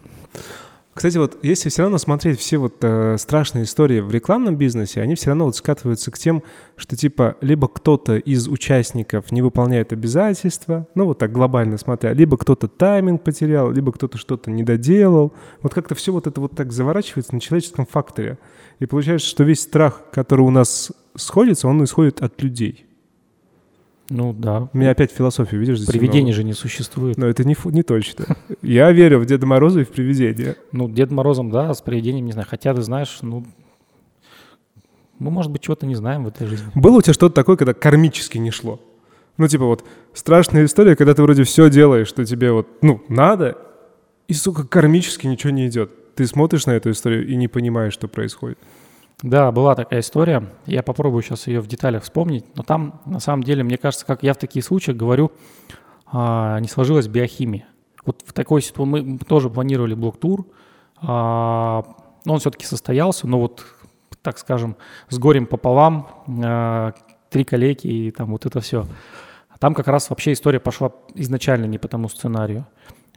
[1.02, 5.16] Кстати, вот если все равно смотреть все вот э, страшные истории в рекламном бизнесе, они
[5.16, 6.44] все равно вот скатываются к тем,
[6.76, 12.38] что типа либо кто-то из участников не выполняет обязательства, ну вот так глобально смотря, либо
[12.38, 15.34] кто-то тайминг потерял, либо кто-то что-то не доделал.
[15.64, 18.38] Вот как-то все вот это вот так заворачивается на человеческом факторе.
[18.78, 22.86] И получается, что весь страх, который у нас сходится, он исходит от людей.
[24.12, 24.68] Ну да.
[24.74, 25.78] У меня опять философия, видишь?
[25.78, 27.18] Здесь Привидений же не существует.
[27.18, 28.26] Но это не, не точно.
[28.62, 30.58] Я верю в Деда Мороза и в привидения.
[30.74, 32.46] Ну, Дед Морозом, да, а с привидением не знаю.
[32.50, 33.46] Хотя ты знаешь, ну,
[35.18, 36.70] мы, может быть, чего-то не знаем в этой жизни.
[36.76, 38.82] Было у тебя что-то такое, когда кармически не шло?
[39.38, 43.58] Ну, типа вот страшная история, когда ты вроде все делаешь, что тебе вот, ну, надо,
[44.28, 46.16] и, сука, кармически ничего не идет.
[46.16, 48.60] Ты смотришь на эту историю и не понимаешь, что происходит.
[49.22, 50.48] Да, была такая история.
[50.66, 52.46] Я попробую сейчас ее в деталях вспомнить.
[52.56, 55.32] Но там, на самом деле, мне кажется, как я в таких случаях говорю,
[56.08, 57.68] а, не сложилась биохимия.
[58.04, 60.48] Вот в такой ситуации мы тоже планировали блок-тур.
[61.02, 61.84] А,
[62.26, 63.64] он все-таки состоялся, но вот,
[64.24, 64.76] так скажем,
[65.10, 66.08] с горем пополам,
[66.44, 66.94] а,
[67.30, 68.88] три коллеги и там вот это все.
[69.60, 72.66] Там как раз вообще история пошла изначально не по тому сценарию.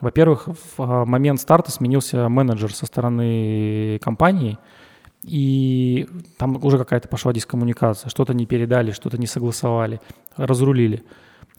[0.02, 4.58] Во-первых, в момент старта сменился менеджер со стороны компании–
[5.26, 6.06] и
[6.36, 10.00] там уже какая-то пошла дискоммуникация, что-то не передали, что-то не согласовали,
[10.36, 11.02] разрулили.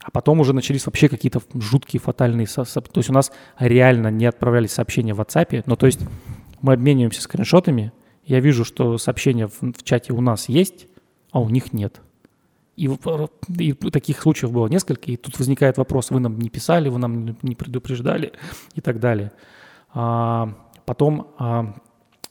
[0.03, 2.47] А потом уже начались вообще какие-то жуткие фатальные...
[2.47, 6.01] То есть у нас реально не отправлялись сообщения в WhatsApp, но то есть
[6.61, 7.91] мы обмениваемся скриншотами,
[8.25, 10.87] я вижу, что сообщения в, в чате у нас есть,
[11.31, 12.01] а у них нет.
[12.75, 12.87] И,
[13.57, 17.37] и таких случаев было несколько, и тут возникает вопрос, вы нам не писали, вы нам
[17.41, 18.33] не предупреждали
[18.73, 19.31] и так далее.
[19.93, 20.53] А,
[20.85, 21.75] потом а,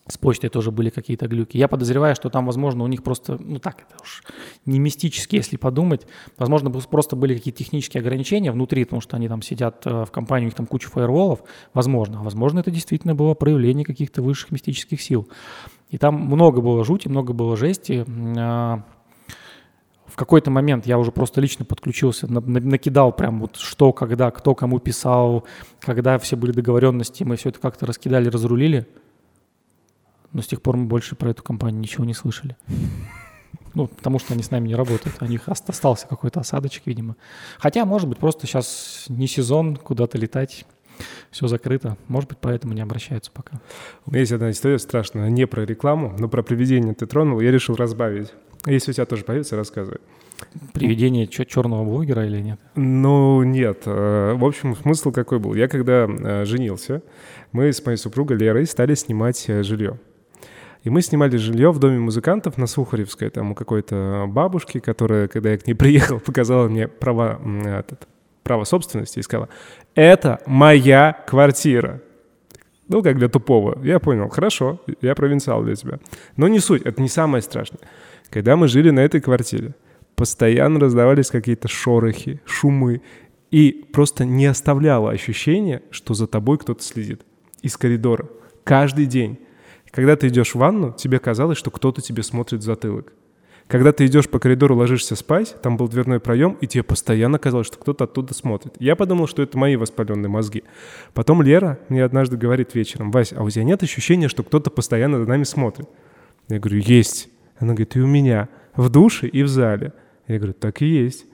[0.07, 1.57] с почтой тоже были какие-то глюки.
[1.57, 4.23] Я подозреваю, что там, возможно, у них просто, ну так, это уж
[4.67, 6.07] не мистически, если подумать.
[6.37, 10.45] Возможно, просто были какие-то технические ограничения внутри, потому что они там сидят э, в компании,
[10.45, 11.43] у них там куча фаерволов.
[11.73, 12.21] Возможно.
[12.21, 15.27] А возможно, это действительно было проявление каких-то высших мистических сил.
[15.88, 18.05] И там много было жути, много было жести.
[18.37, 18.83] А,
[20.05, 24.81] в какой-то момент я уже просто лично подключился, накидал прям вот что, когда, кто кому
[24.81, 25.45] писал,
[25.81, 28.87] когда все были договоренности, мы все это как-то раскидали, разрулили–
[30.35, 32.57] но с тех пор мы больше про эту компанию ничего не слышали.
[33.73, 35.16] Ну, потому что они с нами не работают.
[35.20, 37.16] У них остался какой-то осадочек, видимо.
[37.59, 40.66] Хотя, может быть, просто сейчас не сезон куда-то летать.
[41.31, 41.97] Все закрыто.
[42.07, 43.61] Может быть, поэтому не обращаются пока.
[44.07, 47.51] У меня есть одна история страшная, не про рекламу, но про привидение ты тронул, я
[47.51, 48.33] решил разбавить.
[48.66, 49.99] Если у тебя тоже появится, рассказывай.
[50.73, 52.61] Привидение черного блогера или нет?
[52.77, 53.83] Ну, нет.
[53.87, 55.55] Э, в общем, смысл какой был?
[55.55, 57.03] Я когда э, женился,
[57.53, 59.99] мы с моей супругой Лерой стали снимать э, жилье.
[60.85, 65.51] И мы снимали жилье в доме музыкантов на Сухаревской, там у какой-то бабушки, которая, когда
[65.51, 68.07] я к ней приехал, показала мне права, этот,
[68.42, 69.49] право собственности и сказала,
[69.94, 72.03] это моя квартира.
[72.87, 73.83] Ну, как для тупого.
[73.83, 75.99] Я понял, хорошо, я провинциал для тебя.
[76.37, 77.81] Но не суть, это не самое страшное.
[78.29, 79.75] Когда мы жили на этой квартире,
[80.16, 83.01] постоянно раздавались какие-то шорохи, шумы,
[83.51, 87.23] и просто не оставляло ощущения, что за тобой кто-то следит
[87.62, 88.29] из коридора.
[88.64, 89.38] Каждый день.
[89.95, 93.13] Когда ты идешь в ванну, тебе казалось, что кто-то тебе смотрит в затылок.
[93.69, 97.69] Когда ты идешь по коридору, ложишься спать, там был дверной проем, и тебе постоянно казалось,
[97.69, 98.75] что кто-то оттуда смотрит.
[98.81, 100.65] Я подумал, что это мои воспаленные мозги.
[101.15, 105.21] Потом Лера мне однажды говорит вечером, «Вась, а у тебя нет ощущения, что кто-то постоянно
[105.21, 105.89] за нами смотрит?»
[106.49, 107.29] Я говорю, «Есть».
[107.59, 108.49] Она говорит, «И у меня.
[108.75, 109.93] В душе и в зале».
[110.27, 111.25] Я говорю, «Так и есть».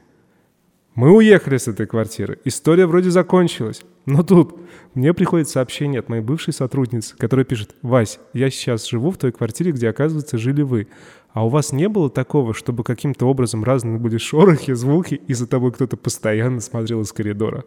[1.00, 2.40] Мы уехали с этой квартиры.
[2.44, 3.80] История вроде закончилась.
[4.04, 4.60] Но тут
[4.92, 9.32] мне приходит сообщение от моей бывшей сотрудницы, которая пишет, «Вась, я сейчас живу в той
[9.32, 10.88] квартире, где, оказывается, жили вы.
[11.32, 15.46] А у вас не было такого, чтобы каким-то образом разные были шорохи, звуки, и за
[15.46, 17.64] тобой кто-то постоянно смотрел из коридора?»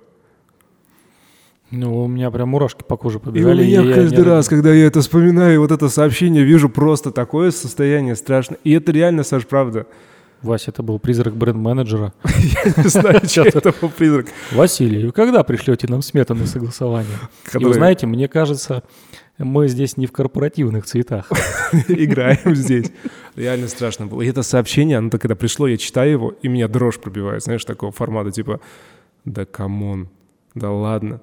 [1.72, 3.64] Ну, у меня прям мурашки по коже побежали.
[3.64, 7.10] И у меня каждый я раз, когда я это вспоминаю, вот это сообщение, вижу просто
[7.10, 8.60] такое состояние страшное.
[8.64, 9.88] И это реально, Саш, правда.
[10.44, 12.14] Вася, это был призрак бренд-менеджера.
[12.24, 14.28] Я не знаю, что это был призрак.
[14.52, 17.18] Василий, вы когда пришлете нам сметы на согласование?
[17.58, 18.84] И вы знаете, мне кажется,
[19.38, 21.32] мы здесь не в корпоративных цветах.
[21.88, 22.92] Играем здесь.
[23.36, 24.22] Реально страшно было.
[24.22, 27.92] И это сообщение, оно когда пришло, я читаю его, и меня дрожь пробивает, знаешь, такого
[27.92, 28.60] формата, типа,
[29.26, 30.10] да come on,
[30.56, 31.22] да ладно.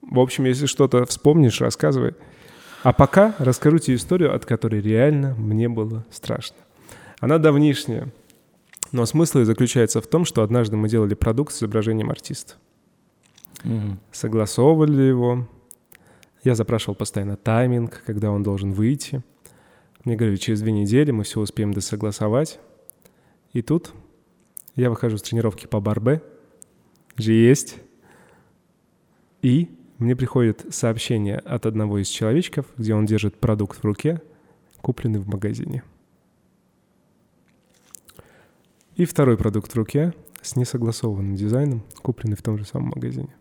[0.00, 2.14] В общем, если что-то вспомнишь, рассказывай.
[2.82, 6.56] А пока расскажу тебе историю, от которой реально мне было страшно.
[7.20, 8.12] Она давнишняя.
[8.92, 12.54] Но смысл и заключается в том, что однажды мы делали продукт с изображением артиста.
[13.64, 13.98] Угу.
[14.12, 15.48] Согласовывали его.
[16.44, 19.22] Я запрашивал постоянно тайминг, когда он должен выйти.
[20.04, 22.60] Мне говорили, через две недели мы все успеем досогласовать.
[23.52, 23.92] И тут
[24.76, 26.22] я выхожу с тренировки по барбе,
[27.16, 27.76] же есть,
[29.42, 34.22] и мне приходит сообщение от одного из человечков, где он держит продукт в руке,
[34.80, 35.82] купленный в магазине.
[38.98, 43.34] И второй продукт в руке с несогласованным дизайном, купленный в том же самом магазине.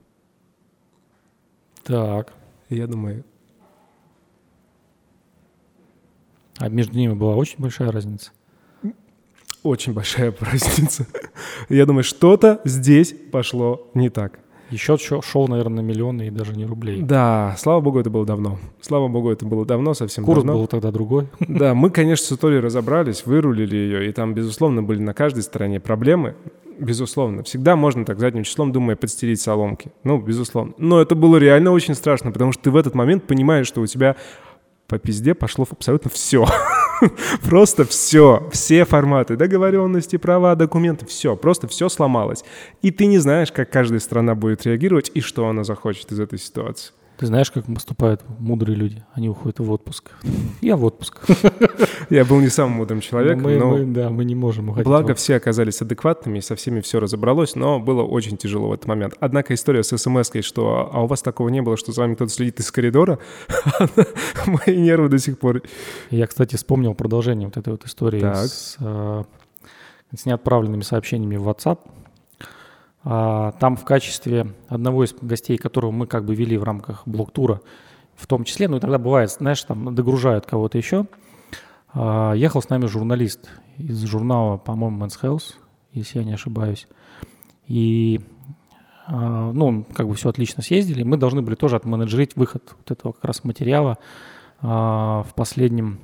[1.83, 2.31] Так.
[2.69, 3.25] И я думаю,
[6.59, 8.31] А между ними была очень большая разница.
[9.63, 11.07] очень большая разница.
[11.69, 14.39] Я думаю, что-то здесь пошло не так.
[14.75, 17.01] Счет шел, наверное, на миллионы и даже не рублей.
[17.01, 18.59] Да, слава богу, это было давно.
[18.81, 20.53] Слава богу, это было давно, совсем Курс давно.
[20.53, 21.27] был тогда другой.
[21.47, 25.79] Да, мы, конечно, с историей разобрались, вырулили ее, и там, безусловно, были на каждой стороне
[25.79, 26.35] проблемы.
[26.79, 27.43] Безусловно.
[27.43, 29.91] Всегда можно так задним числом, думая, подстелить соломки.
[30.03, 30.73] Ну, безусловно.
[30.77, 33.87] Но это было реально очень страшно, потому что ты в этот момент понимаешь, что у
[33.87, 34.15] тебя
[34.87, 36.45] по пизде пошло абсолютно все.
[37.43, 42.43] Просто все, все форматы, договоренности, права, документы, все, просто все сломалось.
[42.81, 46.39] И ты не знаешь, как каждая страна будет реагировать и что она захочет из этой
[46.39, 46.91] ситуации.
[47.17, 49.03] Ты знаешь, как поступают мудрые люди?
[49.13, 50.11] Они уходят в отпуск.
[50.61, 51.19] Я в отпуск.
[52.11, 54.85] Я был не самым мудрым человеком, мы, но да, мы не можем уходить.
[54.85, 59.15] Благо, все оказались адекватными, со всеми все разобралось, но было очень тяжело в этот момент.
[59.19, 62.31] Однако история с смс что «а у вас такого не было, что за вами кто-то
[62.31, 63.17] следит из коридора»,
[64.45, 65.63] мои нервы до сих пор...
[66.11, 69.23] Я, кстати, вспомнил продолжение вот этой вот истории с, э,
[70.15, 71.79] с неотправленными сообщениями в WhatsApp.
[73.09, 77.61] А, Там в качестве одного из гостей, которого мы как бы вели в рамках блок-тура,
[78.15, 81.05] в том числе, ну иногда бывает, знаешь, там догружают кого-то еще,
[81.93, 85.53] а, ехал с нами журналист из журнала, по-моему, Men's Health,
[85.93, 86.85] если я не ошибаюсь.
[87.67, 88.19] И
[89.07, 91.03] а, ну, как бы все отлично съездили.
[91.03, 93.97] Мы должны были тоже отменеджерить выход вот этого как раз материала
[94.59, 95.99] в последнем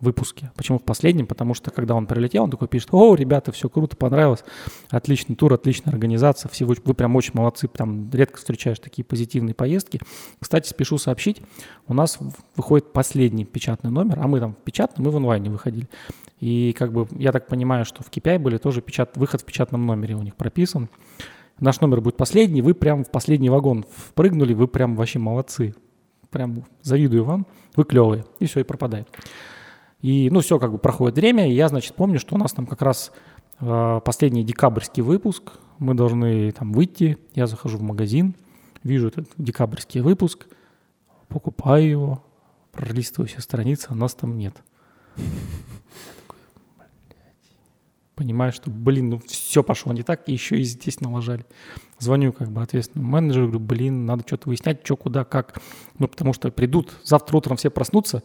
[0.00, 0.50] выпуске.
[0.56, 1.26] Почему в последнем?
[1.26, 4.44] Потому что когда он прилетел, он такой пишет, о, ребята, все круто, понравилось,
[4.90, 9.54] отличный тур, отличная организация, все вы, вы прям очень молодцы, там редко встречаешь такие позитивные
[9.54, 10.00] поездки.
[10.40, 11.42] Кстати, спешу сообщить,
[11.86, 12.18] у нас
[12.56, 15.88] выходит последний печатный номер, а мы там в печатном и в онлайне выходили.
[16.40, 19.86] И как бы я так понимаю, что в KPI были тоже печат, выход в печатном
[19.86, 20.88] номере у них прописан.
[21.60, 25.74] Наш номер будет последний, вы прям в последний вагон впрыгнули, вы прям вообще молодцы.
[26.30, 28.24] Прям завидую вам, вы клевые.
[28.38, 29.08] И все, и пропадает.
[30.00, 32.66] И, ну, все, как бы проходит время, и я, значит, помню, что у нас там
[32.66, 33.10] как раз
[33.60, 38.34] э, последний декабрьский выпуск, мы должны там выйти, я захожу в магазин,
[38.84, 40.46] вижу этот декабрьский выпуск,
[41.28, 42.24] покупаю его,
[42.72, 44.54] пролистываю все страницы, а нас там нет.
[48.14, 51.46] Понимаю, что, блин, ну все пошло не так, и еще и здесь налажали.
[52.00, 55.60] Звоню как бы ответственному менеджеру, говорю, блин, надо что-то выяснять, что, куда, как.
[55.98, 58.24] Ну, потому что придут, завтра утром все проснутся,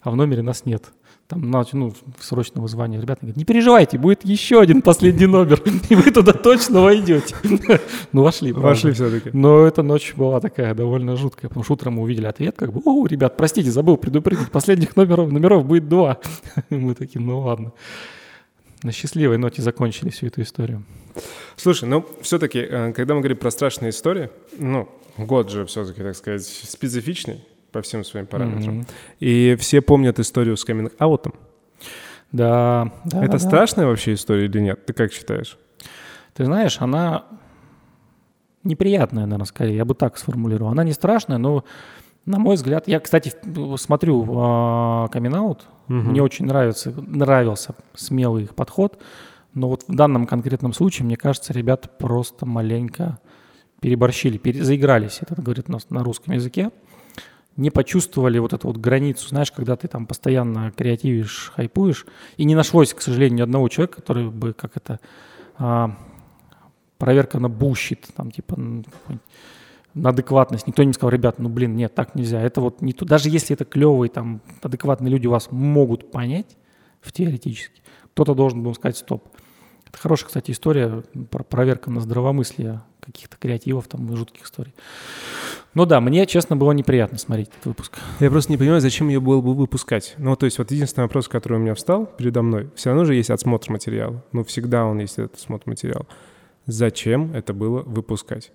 [0.00, 0.92] а в номере нас нет.
[1.28, 2.98] Там, на- ну, срочно вызвание.
[3.02, 7.34] Ребята говорят, не переживайте, будет еще один последний номер, и вы туда точно войдете.
[8.12, 8.52] Ну, вошли.
[8.52, 9.30] Вошли все-таки.
[9.34, 12.80] Но эта ночь была такая довольно жуткая, потому что утром мы увидели ответ, как бы,
[12.86, 16.18] о, ребят, простите, забыл предупредить, последних номеров, номеров будет два.
[16.70, 17.72] Мы такие, ну ладно.
[18.82, 20.82] На счастливой ноте закончили всю эту историю.
[21.56, 22.64] Слушай, ну, все-таки,
[22.94, 24.88] когда мы говорим про страшные истории, ну,
[25.18, 28.74] год же все-таки, так сказать, специфичный по всем своим параметрам.
[28.78, 28.86] Мгм.
[29.20, 31.34] И все помнят историю с каминг-аутом.
[32.32, 33.22] Да, да.
[33.24, 33.38] Это да.
[33.38, 34.84] страшная вообще история или нет?
[34.86, 35.58] Ты как считаешь?
[36.34, 37.24] Ты знаешь, она
[38.64, 40.70] неприятная, наверное, скорее, я бы так сформулировал.
[40.70, 41.64] Она не страшная, но,
[42.26, 43.32] на мой взгляд, я, кстати,
[43.76, 45.56] смотрю камин
[45.88, 46.10] Мгм.
[46.10, 49.02] мне очень нравится, нравился смелый их подход,
[49.54, 53.18] но вот в данном конкретном случае, мне кажется, ребята просто маленько
[53.80, 56.70] переборщили, пере- заигрались, это говорит на, на русском языке,
[57.58, 62.54] не почувствовали вот эту вот границу, знаешь, когда ты там постоянно креативишь, хайпуешь, и не
[62.54, 65.00] нашлось, к сожалению, ни одного человека, который бы, как это,
[65.58, 65.96] а,
[66.98, 68.56] проверка на бущит, там, типа,
[69.94, 70.68] на адекватность.
[70.68, 72.40] Никто не сказал, ребят, ну, блин, нет, так нельзя.
[72.40, 73.04] Это вот не то.
[73.04, 76.56] Даже если это клевые, там, адекватные люди вас могут понять,
[77.00, 77.82] в теоретически,
[78.12, 79.28] кто-то должен был сказать стоп.
[79.86, 82.82] Это хорошая, кстати, история, про проверка на здравомыслие
[83.12, 84.74] каких-то креативов, там, жутких историй.
[85.74, 87.98] Ну да, мне, честно, было неприятно смотреть этот выпуск.
[88.20, 90.14] Я просто не понимаю, зачем ее было бы выпускать.
[90.18, 93.14] Ну, то есть вот единственный вопрос, который у меня встал передо мной, все равно же
[93.14, 94.24] есть отсмотр материала.
[94.32, 96.06] Ну, всегда он есть этот отсмотр материала.
[96.66, 98.52] Зачем это было выпускать?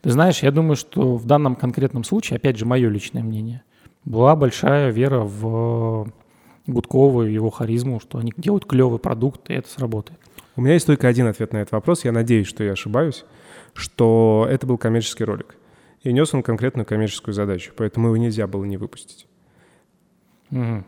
[0.00, 3.62] Ты знаешь, я думаю, что в данном конкретном случае, опять же, мое личное мнение,
[4.04, 6.12] была большая вера в
[6.66, 10.18] Гудкова и его харизму, что они делают клевый продукт, и это сработает.
[10.56, 12.04] У меня есть только один ответ на этот вопрос.
[12.04, 13.24] Я надеюсь, что я ошибаюсь,
[13.74, 15.56] что это был коммерческий ролик.
[16.02, 19.26] И нес он конкретную коммерческую задачу, поэтому его нельзя было не выпустить.
[20.50, 20.84] Мгм.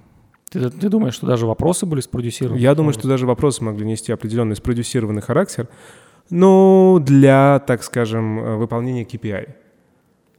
[0.51, 2.59] Ты, ты думаешь, что даже вопросы были спродюсированы?
[2.59, 5.69] Я думаю, что даже вопросы могли нести определенный спродюсированный характер,
[6.31, 9.55] но для, так скажем, э, выполнения KPI.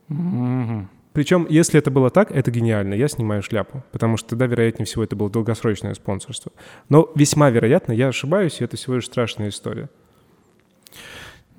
[0.08, 0.90] Мгм.
[1.16, 5.02] Причем, если это было так, это гениально, я снимаю шляпу, потому что тогда, вероятнее всего,
[5.02, 6.52] это было долгосрочное спонсорство.
[6.90, 9.90] Но весьма вероятно, я ошибаюсь, и это всего лишь страшная история.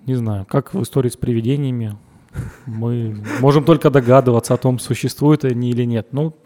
[0.04, 1.96] Не знаю, как в истории с привидениями.
[2.66, 6.08] Мы можем только догадываться о том, существуют они или нет.
[6.12, 6.36] Ну,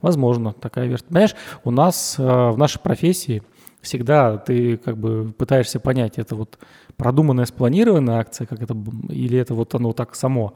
[0.00, 1.04] возможно, такая версия.
[1.04, 3.42] Понимаешь, у нас э, в нашей профессии
[3.82, 6.58] всегда ты как бы пытаешься понять, это вот
[6.96, 8.74] продуманная, спланированная акция, как это,
[9.10, 10.54] или это вот оно так само.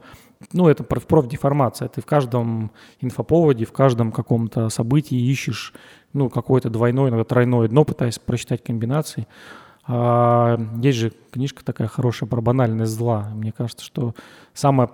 [0.51, 1.87] Ну, это проф- профдеформация.
[1.87, 5.73] Ты в каждом инфоповоде, в каждом каком-то событии ищешь,
[6.13, 9.27] ну, какое-то двойное, иногда тройное дно, пытаясь просчитать комбинации.
[9.85, 13.29] А, есть же книжка такая хорошая про банальность зла.
[13.33, 14.15] Мне кажется, что
[14.53, 14.89] самое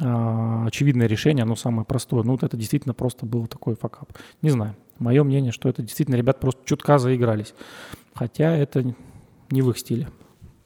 [0.00, 2.22] а, очевидное решение, оно самое простое.
[2.22, 4.12] Ну, вот это действительно просто был такой факап.
[4.42, 4.76] Не знаю.
[4.98, 7.54] Мое мнение, что это действительно ребят просто чутка заигрались.
[8.14, 8.94] Хотя это
[9.50, 10.08] не в их стиле.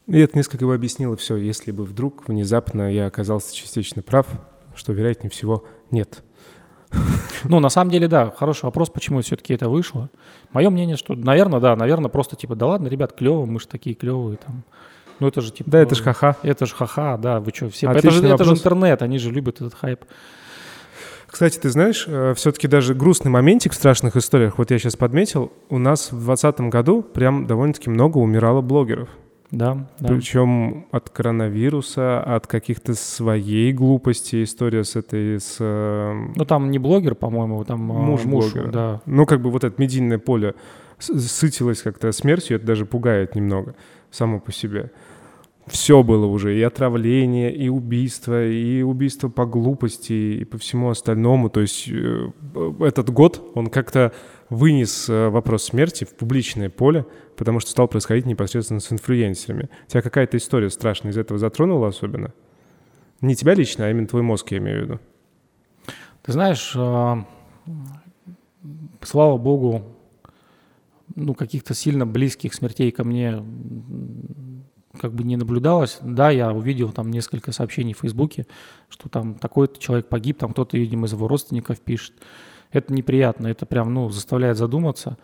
[0.06, 4.26] И это несколько бы объяснило все, если бы вдруг внезапно я оказался частично прав,
[4.74, 6.22] что, вероятнее всего, нет.
[7.44, 10.10] Ну, на самом деле, да, хороший вопрос, почему все-таки это вышло.
[10.52, 13.96] Мое мнение, что, наверное, да, наверное, просто типа, да ладно, ребят, клево, мы же такие
[13.96, 14.62] клевые там.
[15.20, 15.70] Ну, это же типа...
[15.70, 16.36] Да, это ж ха-ха.
[16.42, 17.90] Это же ха-ха, да, вы что, все...
[17.90, 18.58] Это же, это же вопрос.
[18.58, 20.04] интернет, они же любят этот хайп.
[21.26, 25.78] Кстати, ты знаешь, все-таки даже грустный моментик в страшных историях, вот я сейчас подметил, у
[25.78, 29.08] нас в 2020 году прям довольно-таки много умирало блогеров.
[29.54, 30.08] Да, да.
[30.08, 34.42] Причем от коронавируса, от каких-то своей глупости.
[34.42, 35.56] История с этой, с...
[35.60, 38.70] э, Ну, там не блогер, по-моему, там а, Муж муж, блогера.
[38.72, 39.00] да.
[39.06, 40.54] Ну, как бы вот это медийное поле
[40.98, 43.74] сытилось как-то смертью, это даже пугает немного
[44.10, 44.90] само по себе.
[45.66, 51.48] Все было уже, и отравление, и убийство, и убийство по глупости, и по всему остальному.
[51.48, 52.30] То есть э,
[52.80, 54.12] этот год, он как-то
[54.54, 59.68] вынес э, вопрос смерти в публичное поле, потому что стал происходить непосредственно с инфлюенсерами.
[59.88, 62.32] Тебя какая-то история страшная из этого затронула особенно?
[63.20, 65.00] Не тебя лично, а именно твой мозг, я имею в виду.
[66.22, 67.26] Ты знаешь, а,
[69.02, 69.82] слава богу,
[71.14, 73.44] ну, каких-то сильно близких смертей ко мне
[74.98, 75.98] как бы не наблюдалось.
[76.00, 78.46] Да, я увидел там несколько сообщений в Фейсбуке,
[78.88, 82.14] что там такой-то человек погиб, там кто-то, видимо, из его родственников пишет.
[82.74, 85.16] Это неприятно, это прям, ну, заставляет задуматься.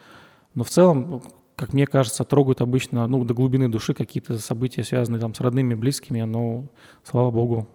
[0.55, 1.21] Но в целом,
[1.57, 5.75] как мне кажется, трогают обычно, ну, до глубины души какие-то события, связанные там с родными,
[5.75, 6.67] близкими, но,
[7.03, 7.67] слава богу,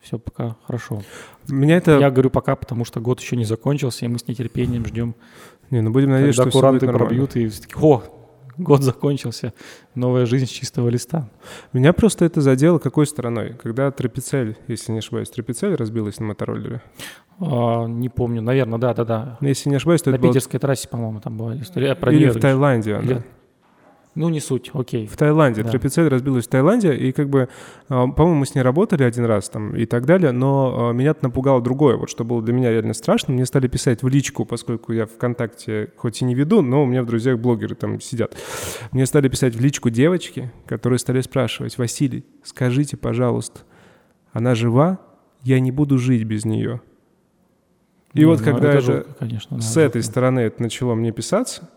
[0.00, 1.02] все пока хорошо.
[1.46, 1.98] Меня это...
[1.98, 5.14] Я говорю пока, потому что год еще не закончился, и мы с нетерпением ждем,
[5.70, 7.06] Не, ну будем надеяться, что всё будет нормально.
[7.06, 8.02] пробьют, и все таки о,
[8.58, 9.52] год закончился,
[9.94, 11.28] новая жизнь с чистого листа.
[11.72, 13.54] Меня просто это задело какой стороной?
[13.62, 16.82] Когда Тропицель, если не ошибаюсь, Тропицель разбилась на мотороллере.
[17.38, 19.38] А, не помню, наверное, да-да-да.
[19.40, 20.32] Если не ошибаюсь, то На это было...
[20.32, 21.94] питерской трассе, по-моему, там была история.
[21.94, 22.40] Про Или в?
[22.40, 23.02] Таиланде она.
[23.04, 23.24] Или-
[24.16, 25.06] Ну, не суть, окей.
[25.06, 25.62] В Таиланде.
[25.62, 25.70] Да.
[25.70, 27.50] Тропицель разбилась в Таиланде, и как бы,
[27.90, 31.24] а, по-моему, мы с ней работали один раз там и так далее, но а, меня-то
[31.24, 33.34] напугало другое, вот что было для меня реально страшно.
[33.34, 37.02] Мне стали писать в личку, поскольку я ВКонтакте хоть и не веду, но у меня
[37.02, 38.34] в друзьях блогеры там сидят.
[38.90, 43.60] Мне стали писать в личку девочки, которые стали спрашивать, Василий, скажите, пожалуйста,
[44.32, 44.98] она жива?
[45.42, 46.80] Я не буду жить без нее.
[48.14, 50.10] И Не, вот ну, когда это, жутко, конечно, да, с этой жутко.
[50.10, 51.68] стороны это начало мне писаться,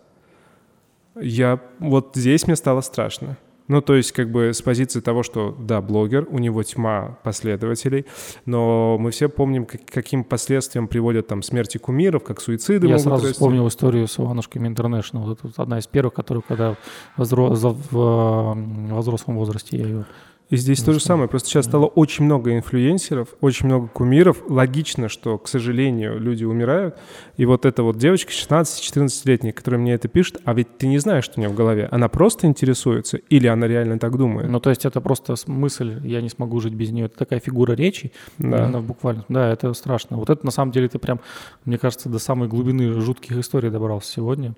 [1.20, 3.38] я вот здесь мне стало страшно.
[3.68, 8.07] Ну, то есть, как бы с позиции того, что, да, блогер, у него тьма последователей,
[8.47, 13.26] но мы все помним, как- каким последствиям приводят там смерти кумиров, как суициды Я сразу
[13.26, 13.34] расти.
[13.34, 15.20] вспомнил историю с Иванушками Интернешнл.
[15.22, 16.78] Вот это одна из первых, которую, когда
[17.16, 20.05] возро- за- в во взрослом возрасте я ее...
[20.49, 21.29] И здесь то же самое.
[21.29, 24.41] Просто сейчас стало очень много инфлюенсеров, очень много кумиров.
[24.49, 26.97] Логично, что, к сожалению, люди умирают.
[27.37, 31.25] И вот эта вот девочка 16-14-летняя, которая мне это пишет, а ведь ты не знаешь,
[31.25, 31.87] что у нее в голове.
[31.91, 34.49] Она просто интересуется или она реально так думает?
[34.49, 37.05] Ну, то есть это просто мысль, я не смогу жить без нее.
[37.05, 38.65] Это такая фигура речи, Да.
[38.67, 39.25] В буквально.
[39.29, 40.17] Да, это страшно.
[40.17, 41.19] Вот это на самом деле ты прям,
[41.65, 44.55] мне кажется, до самой глубины жутких историй добрался сегодня.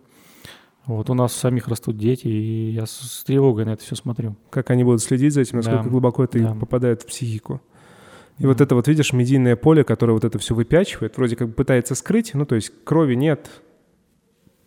[0.88, 4.36] Вот у нас самих растут дети, и я с, тревогой на это все смотрю.
[4.50, 6.56] как они будут следить за этим, насколько Да, глубоко это да.
[6.56, 7.62] попадает в психику.
[8.40, 11.94] И вот это вот, видишь, медийное поле, которое вот это все выпячивает, вроде как пытается
[11.94, 13.62] скрыть, ну, то есть крови нет,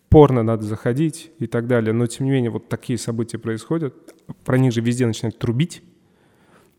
[0.07, 3.93] порно надо заходить и так далее, но тем не менее вот такие события происходят,
[4.45, 5.83] про них же везде начинают трубить,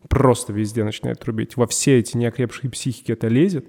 [0.09, 3.65] просто везде начинают трубить, во все эти неокрепшие психики это лезет,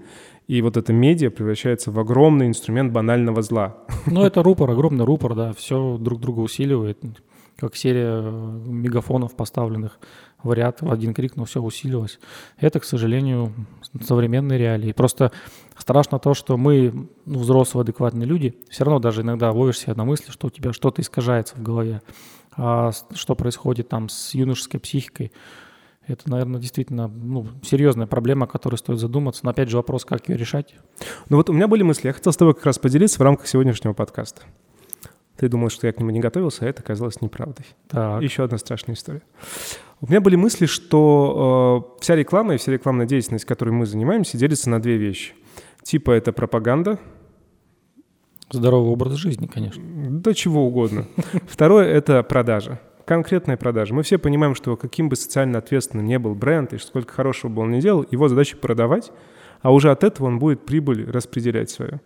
[0.46, 3.78] и вот это медиа превращается в огромный инструмент банального зла.
[4.06, 6.98] Ну, это рупор, огромный рупор, да, все друг друга усиливает.
[7.56, 9.98] как серия мегафонов, поставленных
[10.42, 12.18] в ряд, в один крик, но все усилилось.
[12.58, 13.52] Это, к сожалению,
[14.00, 14.92] современные реалии.
[14.92, 15.32] Просто
[15.76, 20.04] страшно то, что мы, ну, взрослые, адекватные люди, все равно даже иногда ловишь себя на
[20.04, 22.02] мысли, что у тебя что-то искажается в голове.
[22.56, 25.32] А что происходит там с юношеской психикой,
[26.08, 29.44] это, наверное, действительно ну, серьезная проблема, о которой стоит задуматься.
[29.44, 30.74] Но опять же вопрос, как ее решать.
[31.28, 32.08] Ну вот у меня были мысли.
[32.08, 34.42] Я хотел с тобой как раз поделиться в рамках сегодняшнего подкаста.
[35.36, 37.66] Ты думал, что я к нему не готовился, а это оказалось неправдой.
[37.88, 38.22] Так.
[38.22, 39.22] Еще одна страшная история.
[40.00, 44.36] У меня были мысли, что э, вся реклама и вся рекламная деятельность, которой мы занимаемся,
[44.36, 45.34] делится на две вещи.
[45.82, 46.98] Типа это пропаганда.
[48.50, 49.82] Здоровый образ жизни, конечно.
[50.10, 51.06] Да чего угодно.
[51.46, 52.80] Второе— это продажа.
[53.08, 53.94] Конкретная продажа.
[53.94, 57.62] Мы все понимаем, что каким бы социально ответственным не был бренд, и сколько хорошего бы
[57.62, 59.12] он ни делал, его задача продавать,
[59.62, 62.02] а уже от этого он будет прибыль распределять свою.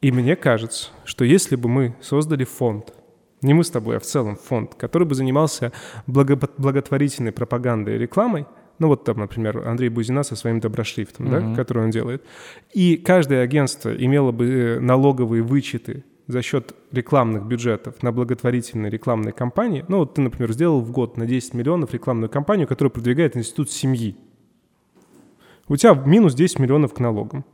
[0.00, 2.94] И мне кажется, что если бы мы создали фонд,
[3.42, 5.70] не мы с тобой, а в целом фонд, который бы занимался
[6.06, 8.46] благо благотворительной пропагандой и рекламой,
[8.78, 11.50] ну вот там, например, Андрей Бузина со своим доброшрифтом, uh-huh.
[11.50, 12.24] да, который он делает,
[12.72, 19.32] и каждое агентство имело бы э, налоговые вычеты за счет рекламных бюджетов на благотворительные рекламные
[19.32, 19.84] кампании.
[19.88, 23.70] Ну вот ты, например, сделал в год на 10 миллионов рекламную кампанию, которая продвигает институт
[23.70, 24.16] семьи.
[25.68, 27.44] У тебя минус 10 миллионов к налогам.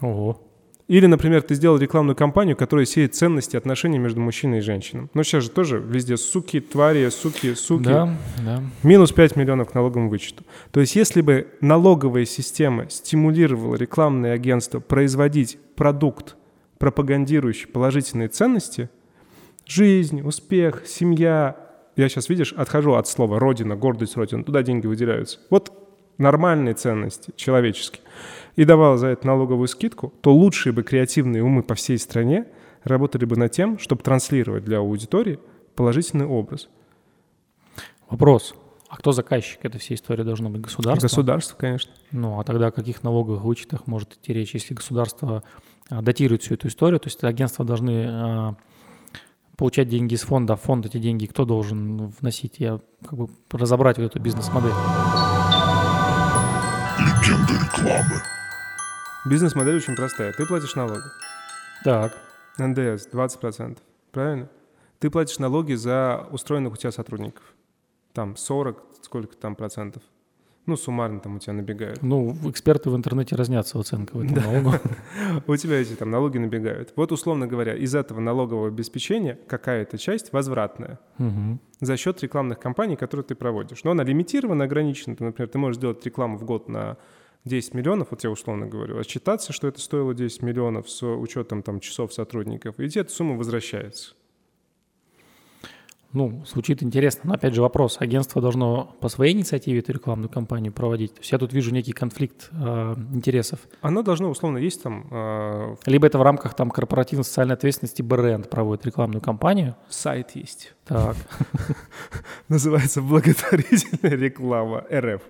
[0.00, 0.40] Ого.
[0.86, 5.08] Или, например, ты сделал рекламную кампанию, которая сеет ценности отношений между мужчиной и женщиной.
[5.14, 7.84] Ну, сейчас же тоже везде суки, твари, суки, суки.
[7.84, 8.62] Да, да.
[8.84, 10.44] Минус 5 миллионов к налоговому вычету.
[10.70, 16.36] То есть если бы налоговая система стимулировала рекламные агентства производить продукт,
[16.78, 18.90] пропагандирующий положительные ценности,
[19.64, 21.56] жизнь, успех, семья,
[21.96, 25.38] я сейчас, видишь, отхожу от слова «родина», «гордость Родины», туда деньги выделяются.
[25.50, 25.72] Вот
[26.18, 28.02] нормальные ценности, человеческие
[28.56, 32.46] и давала за это налоговую скидку, то лучшие бы креативные умы по всей стране
[32.84, 35.38] работали бы над тем, чтобы транслировать для аудитории
[35.74, 36.68] положительный образ.
[38.08, 38.54] Вопрос.
[38.88, 40.62] А кто заказчик этой всей истории должно быть?
[40.62, 41.06] Государство?
[41.06, 41.92] Государство, конечно.
[42.12, 45.42] Ну, а тогда о каких налоговых вычетах может идти речь, если государство
[45.90, 47.00] датирует всю эту историю?
[47.00, 48.56] То есть агентства должны а,
[49.56, 52.56] получать деньги из фонда, а фонд эти деньги кто должен вносить?
[52.58, 54.72] Я как бы разобрать вот эту бизнес-модель.
[56.98, 58.22] Легенда рекламы.
[59.28, 60.32] Бизнес-модель очень простая.
[60.32, 61.02] Ты платишь налоги.
[61.84, 62.16] Так.
[62.58, 63.78] НДС 20%.
[64.12, 64.48] Правильно?
[64.98, 67.42] Ты платишь налоги за устроенных у тебя сотрудников.
[68.12, 70.02] Там 40, сколько там процентов.
[70.66, 72.02] Ну, суммарно там у тебя набегают.
[72.02, 74.50] Ну, эксперты в интернете разнятся в оценках этого да.
[74.50, 74.80] налога.
[75.46, 76.92] У тебя эти там налоги набегают.
[76.96, 80.98] Вот, условно говоря, из этого налогового обеспечения какая-то часть возвратная
[81.80, 83.84] за счет рекламных кампаний, которые ты проводишь.
[83.84, 85.16] Но она лимитирована, ограничена.
[85.18, 86.96] Например, ты можешь делать рекламу в год на
[87.46, 91.78] 10 миллионов, вот я условно говорю, отчитаться, что это стоило 10 миллионов с учетом там
[91.78, 94.14] часов сотрудников, и тебе эта сумма возвращается.
[96.16, 100.72] Ну, звучит интересно, но опять же вопрос, агентство должно по своей инициативе эту рекламную кампанию
[100.72, 101.12] проводить?
[101.12, 103.60] То есть я тут вижу некий конфликт э, интересов.
[103.82, 105.08] Оно должно, условно, есть там...
[105.10, 109.76] Э, Либо это в рамках там корпоративной социальной ответственности бренд проводит рекламную кампанию.
[109.90, 110.72] Сайт есть.
[110.86, 111.16] Так.
[112.48, 115.20] Называется благотворительная реклама РФ.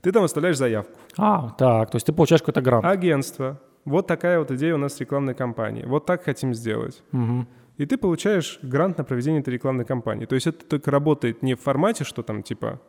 [0.00, 0.98] Ты там оставляешь заявку.
[1.16, 2.84] А, так, то есть ты получаешь какой-то грант.
[2.84, 3.60] Агентство.
[3.84, 5.84] Вот такая вот идея у нас рекламной кампании.
[5.84, 7.00] Вот так хотим сделать.
[7.12, 7.46] Угу.
[7.82, 10.26] И ты получаешь грант на проведение этой рекламной кампании.
[10.26, 12.80] То есть это только работает не в формате, что там типа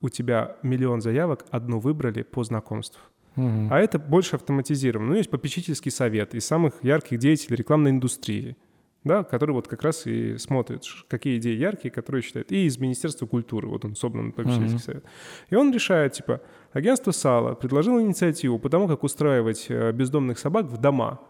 [0.00, 3.00] у тебя миллион заявок, одну выбрали по знакомству.
[3.36, 3.68] Угу.
[3.70, 5.10] А это больше автоматизировано.
[5.10, 8.56] Ну, есть попечительский совет из самых ярких деятелей рекламной индустрии
[9.04, 13.26] да, который вот как раз и смотрит, какие идеи яркие, которые считает, и из Министерства
[13.26, 14.82] культуры, вот он собран попечительский mm-hmm.
[14.82, 15.04] совет.
[15.50, 16.40] И он решает, типа,
[16.72, 21.20] агентство Сала предложило инициативу по тому, как устраивать э, бездомных собак в дома.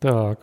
[0.00, 0.40] Так.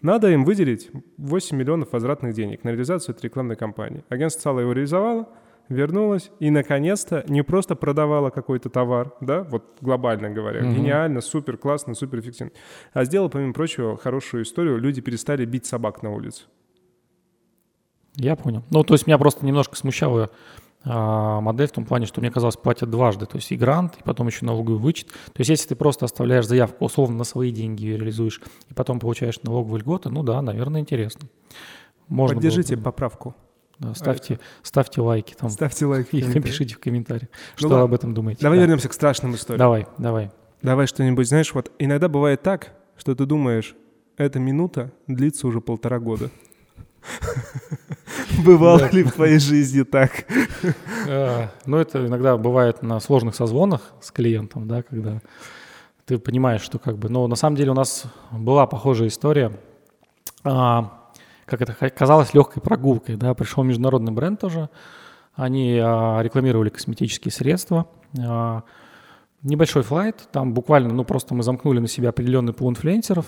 [0.00, 4.04] Надо им выделить 8 миллионов возвратных денег на реализацию этой рекламной кампании.
[4.08, 5.28] Агентство Сала его реализовало,
[5.68, 10.74] вернулась и, наконец-то, не просто продавала какой-то товар, да, вот глобально говоря, mm-hmm.
[10.74, 12.52] гениально, супер классно, супер эффективно,
[12.92, 16.44] а сделала, помимо прочего, хорошую историю, люди перестали бить собак на улице.
[18.14, 18.64] Я понял.
[18.70, 20.30] Ну, то есть меня просто немножко смущала а,
[20.84, 24.28] модель в том плане, что мне казалось, платят дважды, то есть и грант, и потом
[24.28, 25.08] еще налоговый вычет.
[25.08, 29.00] То есть если ты просто оставляешь заявку, условно, на свои деньги ее реализуешь, и потом
[29.00, 31.28] получаешь налоговые льготы, ну да, наверное, интересно.
[32.08, 32.84] Можно Поддержите было...
[32.84, 33.34] поправку.
[33.78, 35.50] Да, ставьте, а ставьте лайки там.
[35.50, 36.16] Ставьте лайки.
[36.16, 37.28] И напишите в комментариях,
[37.60, 38.42] ну, что об этом думаете.
[38.42, 38.64] Давай да.
[38.64, 39.58] вернемся к страшным историям.
[39.58, 40.32] Давай, давай.
[40.62, 43.76] Давай что-нибудь, знаешь, вот иногда бывает так, что ты думаешь,
[44.16, 46.30] эта минута длится уже полтора года.
[48.44, 50.24] Бывало ли в твоей жизни так?
[51.10, 55.22] А, ну, это иногда бывает на сложных созвонах с клиентом, да, когда
[56.04, 57.08] ты понимаешь, что как бы...
[57.08, 59.52] Но на самом деле у нас была похожая история.
[60.44, 61.10] А,
[61.46, 63.16] как это казалось, легкой прогулкой.
[63.16, 63.32] Да?
[63.34, 64.68] Пришел международный бренд тоже.
[65.34, 67.86] Они а, рекламировали косметические средства.
[68.18, 68.64] А,
[69.42, 73.26] небольшой флайт, там буквально, ну просто мы замкнули на себя определенный пул инфлюенсеров.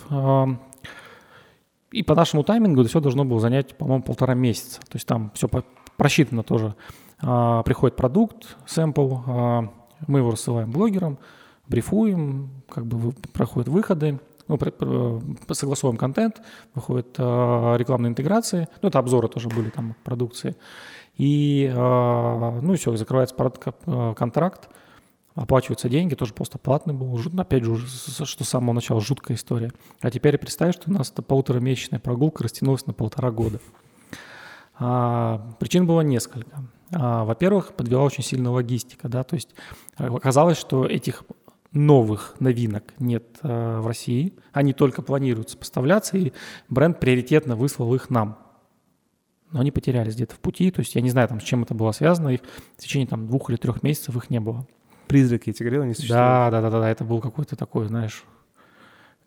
[1.93, 4.80] А, и по нашему таймингу все должно было занять, по-моему, полтора месяца.
[4.80, 5.49] То есть там все
[5.97, 6.74] просчитано тоже.
[7.20, 9.68] А, приходит продукт, сэмпл, а,
[10.07, 11.18] мы его рассылаем блогерам,
[11.68, 14.18] брифуем, как бы проходят выходы,
[14.49, 14.59] ну,
[15.53, 16.43] согласовываем контент,
[16.74, 17.22] выходят э,
[17.76, 20.57] рекламные интеграции, ну, это обзоры тоже были там продукции,
[21.16, 23.36] и, э, ну, и все, закрывается
[24.16, 24.68] контракт,
[25.41, 29.72] оплачиваются деньги, тоже просто платный был, опять же, что с самого начала жуткая история.
[30.01, 33.59] А теперь представь, что у нас эта полуторамесячная прогулка растянулась на полтора года.
[34.78, 36.62] А, причин было несколько.
[36.93, 39.55] А, во-первых, подвела очень сильно логистика, да, то есть
[39.97, 41.24] э, оказалось, что этих
[41.72, 46.32] новых новинок нет э, в России, они только планируются поставляться, и
[46.68, 48.38] бренд приоритетно выслал их нам.
[49.53, 51.74] Но они потерялись где-то в пути, то есть я не знаю, там, с чем это
[51.74, 52.41] было связано, их
[52.76, 54.66] в течение там, двух или трех месяцев их не было.
[55.11, 56.21] Призраки эти говорил, не существуют?
[56.21, 58.25] Да, да, да, да, это был какой-то такой, знаешь,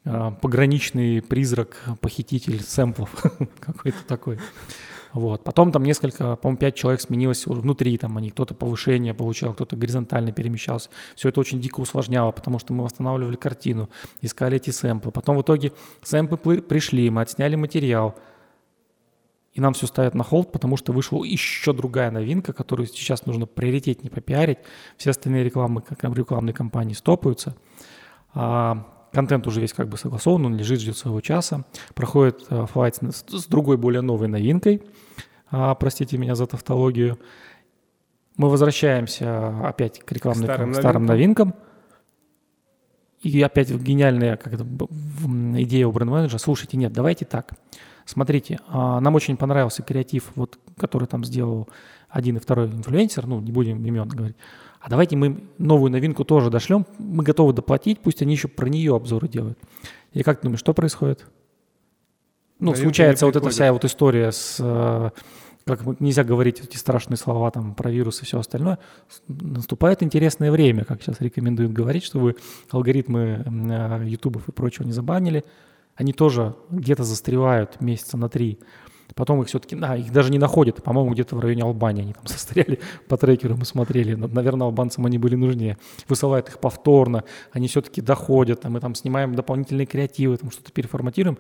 [0.06, 3.10] э, пограничный призрак, похититель сэмплов,
[3.60, 4.40] какой-то такой.
[5.12, 5.44] Вот.
[5.44, 10.32] Потом там несколько, по-моему, пять человек сменилось внутри, там они, кто-то повышение получал, кто-то горизонтально
[10.32, 10.90] перемещался.
[11.16, 13.90] Все это очень дико усложняло, потому что мы восстанавливали картину,
[14.22, 15.12] искали эти сэмплы.
[15.12, 15.72] Потом в итоге
[16.02, 18.16] сэмплы пришли, мы отсняли материал,
[19.54, 23.46] и нам все ставят на холд, потому что вышла еще другая новинка, которую сейчас нужно
[23.46, 24.58] приоритетнее попиарить.
[24.98, 27.56] Все остальные рекламы, как рекламные кампании стопаются.
[28.34, 31.66] А, контент уже весь как бы согласован, он лежит, ждет своего часа.
[31.94, 34.82] Проходит а, флайт с, с другой, более новой новинкой–
[35.56, 37.20] а, простите меня за тавтологию.
[38.38, 41.54] Мы возвращаемся опять к рекламным к старым, старым новинкам.
[43.22, 44.66] И опять гениальная как это,
[45.62, 46.40] идея у бренд-менеджера.
[46.40, 47.54] Слушайте, нет, давайте так.
[48.06, 51.70] Смотрите, а, нам очень понравился креатив, вот, который там сделал
[52.10, 54.36] один и второй инфлюенсер, ну, не будем имен говорить.
[54.80, 58.96] А давайте мы новую новинку тоже дошлем, мы готовы доплатить, пусть они еще про нее
[58.96, 59.58] обзоры делают.
[60.12, 61.26] И как ты думаешь, что происходит?
[62.60, 65.10] Ну, Новинка случается вот эта вся вот история с э,
[65.66, 68.80] как нельзя говорить эти страшные слова там про вирус и все остальное,
[69.28, 72.36] наступает интересное время, как сейчас рекомендуют говорить, чтобы
[72.70, 73.46] алгоритмы
[74.06, 75.44] ютубов и прочего не забанили.
[75.96, 78.60] Они тоже где-то застревают месяца на три.
[79.16, 80.82] Потом их все-таки, да, их даже не находят.
[80.84, 84.16] По-моему, где-то в районе Албании они там застряли по трекеру, мы смотрели.
[84.16, 85.78] Наверное, албанцам они были нужнее.
[86.08, 91.38] Высылают их повторно, они все-таки доходят, а мы там снимаем дополнительные креативы, там что-то переформатируем.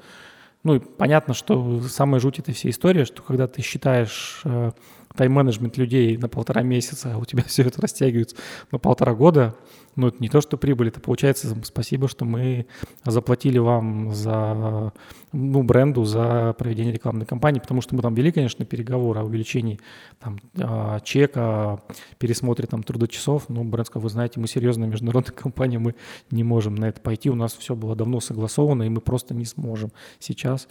[0.63, 4.71] Ну и понятно, что самая жуть этой всей истории, что когда ты считаешь э,
[5.15, 8.35] тайм-менеджмент людей на полтора месяца, а у тебя все это растягивается
[8.71, 9.55] на полтора года,
[9.95, 12.65] ну, это не то, что прибыль, это получается спасибо, что мы
[13.05, 14.91] заплатили вам за,
[15.31, 19.79] ну, бренду за проведение рекламной кампании, потому что мы там вели, конечно, переговоры о увеличении
[20.19, 21.81] там, а, чека,
[22.17, 25.95] пересмотре там трудочасов, но бренд сказал, вы знаете, мы серьезная международная компания, мы
[26.31, 29.45] не можем на это пойти, у нас все было давно согласовано, и мы просто не
[29.45, 30.67] сможем сейчас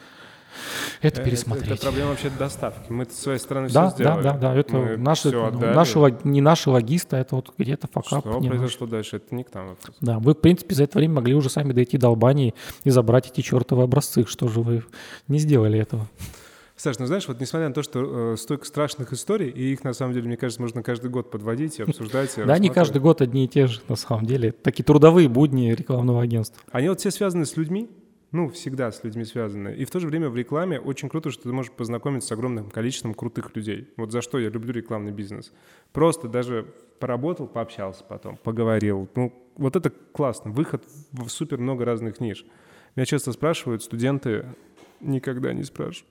[1.00, 1.66] это пересмотреть.
[1.66, 2.90] Это, это проблема вообще доставки.
[2.90, 4.22] Мы это с своей стороны да, все сделали.
[4.22, 4.54] Да, да, да.
[4.54, 8.20] Это Мы наши, наши, не наши логисты, это вот где-то факап.
[8.20, 9.96] Что произошло дальше, это не к нам вопрос.
[10.00, 13.30] Да, вы, в принципе, за это время могли уже сами дойти до Албании и забрать
[13.30, 14.24] эти чертовы образцы.
[14.26, 14.84] Что же вы
[15.28, 16.08] не сделали этого?
[16.82, 19.92] Саш, ну знаешь, вот несмотря на то, что э, столько страшных историй, и их на
[19.92, 22.32] самом деле, мне кажется, можно каждый год подводить и обсуждать.
[22.36, 24.50] Да, не каждый год одни и те же, на самом деле.
[24.50, 26.60] Такие трудовые будни рекламного агентства.
[26.72, 27.88] Они вот все связаны с людьми,
[28.32, 29.74] ну, всегда с людьми связаны.
[29.74, 32.70] И в то же время в рекламе очень круто, что ты можешь познакомиться с огромным
[32.70, 33.90] количеством крутых людей.
[33.98, 35.52] Вот за что я люблю рекламный бизнес.
[35.92, 36.66] Просто даже
[36.98, 39.08] поработал, пообщался потом, поговорил.
[39.14, 40.50] Ну, вот это классно.
[40.50, 42.46] Выход в супер много разных ниш.
[42.96, 44.46] Меня часто спрашивают, студенты
[45.00, 46.08] никогда не спрашивают.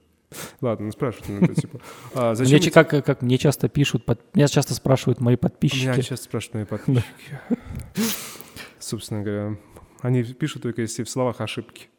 [0.62, 1.80] Ладно, ну спрашивают иногда, типа.
[2.14, 4.20] А зачем мне, как, как мне часто пишут, под...
[4.36, 5.86] меня часто спрашивают мои подписчики.
[5.86, 7.06] Меня часто спрашивают мои подписчики.
[8.80, 9.58] Собственно говоря,
[10.02, 11.90] они пишут только если в словах ошибки.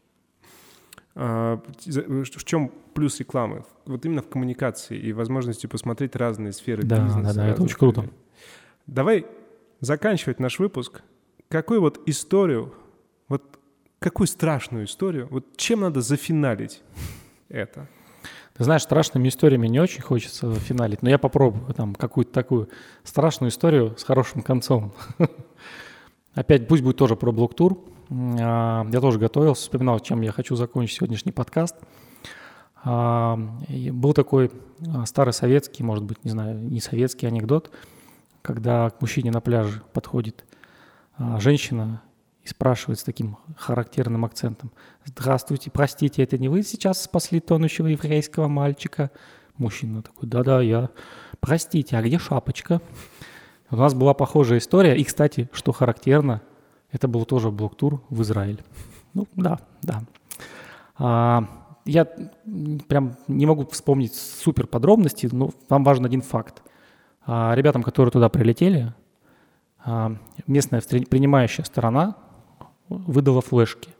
[1.15, 3.65] А, в чем плюс рекламы?
[3.85, 7.35] Вот именно в коммуникации и возможности посмотреть разные сферы да, бизнеса.
[7.35, 8.09] Да, да, это очень круто.
[8.87, 9.27] Давай
[9.81, 11.03] заканчивать наш выпуск.
[11.49, 12.73] Какую вот историю,
[13.29, 13.43] вот
[13.99, 16.83] какую страшную историю, вот чем надо зафиналить
[17.49, 17.89] это?
[18.55, 22.69] Ты знаешь, страшными историями не очень хочется финалить, но я попробую там какую-то такую
[23.03, 24.93] страшную историю с хорошим концом.
[26.35, 27.79] Опять пусть будет тоже про блок-тур.
[28.41, 31.77] А, я тоже готовился, вспоминал, чем я хочу закончить сегодняшний подкаст.
[32.85, 33.39] А,
[33.93, 34.51] был такой
[34.95, 37.71] а, старый советский, может быть, не знаю, не советский анекдот,
[38.43, 40.45] когда к мужчине на пляже подходит
[41.39, 42.03] женщина
[42.43, 44.73] и спрашивает с таким характерным акцентом.
[45.05, 49.11] «Здравствуйте, простите, это не вы сейчас спасли тонущего еврейского мальчика?»
[49.59, 50.89] Мужчина такой, да-да, я.
[51.39, 52.81] Простите, а где шапочка?
[53.71, 54.97] У нас была похожая история.
[54.97, 56.41] И, кстати, что характерно,
[56.93, 58.63] это был тоже блок-тур в Израиль.
[59.15, 60.05] Ну, да, да.
[60.97, 61.45] А,
[61.85, 66.63] я прям не могу вспомнить супер подробности, но вам важен один факт.
[67.27, 68.95] А, ребятам, которые туда прилетели,
[69.85, 70.17] а,
[70.47, 72.17] местная принимающая сторона
[72.89, 73.91] выдала флешки.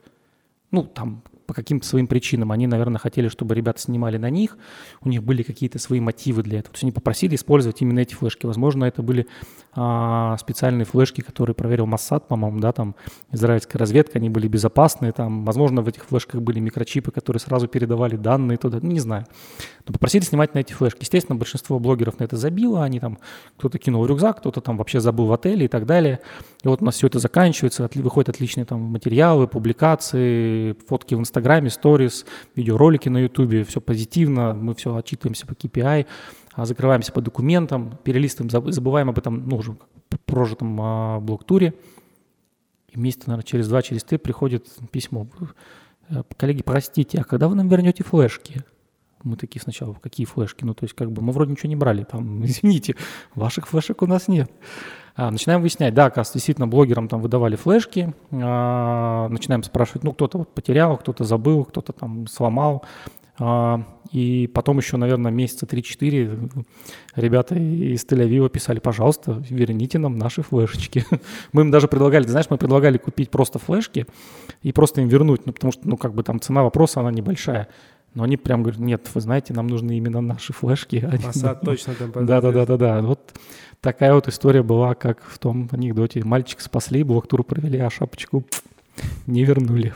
[0.71, 2.53] Ну, там по каким-то своим причинам.
[2.53, 4.57] Они, наверное, хотели, чтобы ребята снимали на них,
[5.03, 6.73] у них были какие-то свои мотивы для этого.
[6.73, 8.47] То есть они попросили использовать именно эти флешки.
[8.47, 9.27] Возможно, это были
[9.75, 12.95] а, специальные флешки, которые проверил Моссад, по-моему, да, там
[13.31, 18.17] израильская разведка, они были безопасные, там, возможно, в этих флешках были микрочипы, которые сразу передавали
[18.17, 19.25] данные туда, ну, не знаю.
[19.87, 21.01] Но попросили снимать на эти флешки.
[21.01, 23.19] Естественно, большинство блогеров на это забило, они там,
[23.57, 26.21] кто-то кинул рюкзак, кто-то там вообще забыл в отеле и так далее.
[26.63, 31.42] И вот у нас все это заканчивается, выходят отличные там материалы, публикации, фотки в Инстаграме,
[31.43, 32.25] Инстаграме, сторис,
[32.55, 36.07] видеоролики на Ютубе, все позитивно, мы все отчитываемся по KPI,
[36.55, 39.77] а, закрываемся по документам, перелистываем, забываем об этом, ну, уже
[40.25, 41.75] прожитом а, блок-туре.
[42.91, 45.27] И месяца, наверное, через два, через три приходит письмо.
[46.11, 48.63] «Э, коллеги, простите, а когда вы нам вернете флешки?
[49.25, 50.65] Мы такие сначала, какие флешки?
[50.65, 52.95] Ну, то есть, как бы, мы вроде ничего не брали, там, извините,
[53.35, 54.49] ваших флешек у нас нет.
[55.15, 60.39] А, начинаем выяснять, да, оказывается, действительно, блогерам там выдавали флешки, а, начинаем спрашивать, ну, кто-то
[60.39, 62.85] вот потерял, кто-то забыл, кто-то там сломал,
[63.39, 66.65] а, и потом еще, наверное, месяца 3-4
[67.17, 71.05] ребята из Тель-Авива писали, пожалуйста, верните нам наши флешечки.
[71.53, 74.07] Мы им даже предлагали, знаешь, мы предлагали купить просто флешки
[74.63, 77.69] и просто им вернуть, ну, потому что, ну, как бы там цена вопроса, она небольшая.
[78.15, 81.09] Но они прям говорят, нет, вы знаете, нам нужны именно наши флешки.
[81.25, 83.01] Масад точно там Да-да-да-да.
[83.03, 83.33] Вот
[83.81, 86.23] такая вот история была, как в том анекдоте.
[86.23, 88.45] Мальчик спасли, блок-тур провели, а шапочку
[89.27, 89.95] не вернули.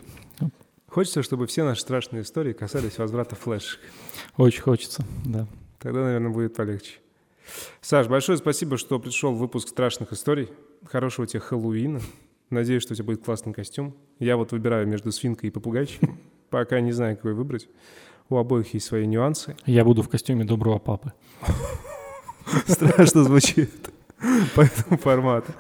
[0.89, 3.81] Хочется, чтобы все наши страшные истории касались возврата флешек.
[4.39, 5.47] Очень хочется, да.
[5.79, 6.95] Тогда, наверное, будет полегче.
[7.83, 10.49] Саш, большое спасибо, что пришел в выпуск страшных историй.
[10.87, 12.01] Хорошего тебе Хэллоуина.
[12.49, 13.95] Надеюсь, что у тебя будет классный костюм.
[14.19, 16.19] Я вот выбираю между свинкой и попугайчиком.
[16.49, 17.69] Пока не знаю, какой выбрать.
[18.29, 19.57] У обоих есть свои нюансы.
[19.67, 21.13] Я буду в костюме доброго папы.
[22.67, 23.71] Страшно звучит
[24.55, 25.53] по этому формату.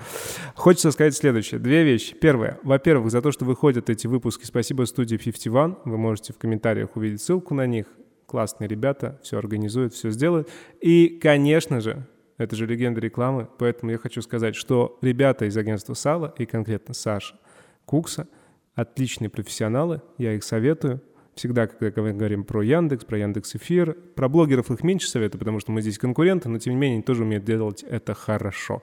[0.55, 1.61] Хочется сказать следующее.
[1.61, 2.14] Две вещи.
[2.14, 2.59] Первое.
[2.62, 5.77] Во-первых, за то, что выходят эти выпуски, спасибо студии 51.
[5.85, 7.87] Вы можете в комментариях увидеть ссылку на них.
[8.27, 10.49] Классные ребята, все организуют, все сделают.
[10.81, 12.05] И, конечно же,
[12.39, 16.93] это же легенда рекламы, поэтому я хочу сказать, что ребята из агентства Сала, и конкретно
[16.93, 17.39] Саша
[17.85, 18.29] Кукса,
[18.75, 21.01] отличные профессионалы, я их советую.
[21.37, 25.61] Всегда, когда мы говорим про Яндекс, про Яндекс Эфир, про блогеров их меньше советую, потому
[25.61, 28.82] что мы здесь конкуренты, но тем не менее они тоже умеют делать это хорошо.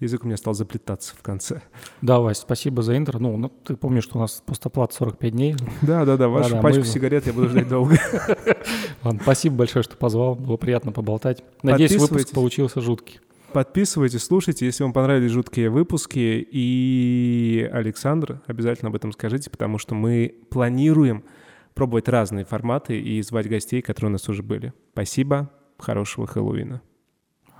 [0.00, 1.62] Язык у меня стал заплетаться в конце.
[2.02, 3.20] Да, Вась, спасибо за интро.
[3.20, 5.54] Ну, ну ты помнишь, что у нас постоплат 45 дней.
[5.82, 6.86] Да, да, да, вашу да, да, пачку мы...
[6.86, 7.96] сигарет я буду ждать долго.
[9.04, 10.34] Ладно, спасибо большое, что позвал.
[10.34, 11.44] Было приятно поболтать.
[11.62, 13.20] Надеюсь, выпуск получился жуткий.
[13.52, 16.44] Подписывайтесь, слушайте, если вам понравились жуткие выпуски.
[16.50, 21.22] И, Александр, обязательно об этом скажите, потому что мы планируем
[21.74, 24.72] пробовать разные форматы и звать гостей, которые у нас уже были.
[24.92, 26.80] Спасибо, хорошего Хэллоуина.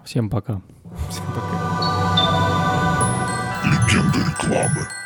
[0.05, 0.63] Всем пока.
[1.09, 1.75] Всем пока.
[3.65, 5.04] Легенда рекламы.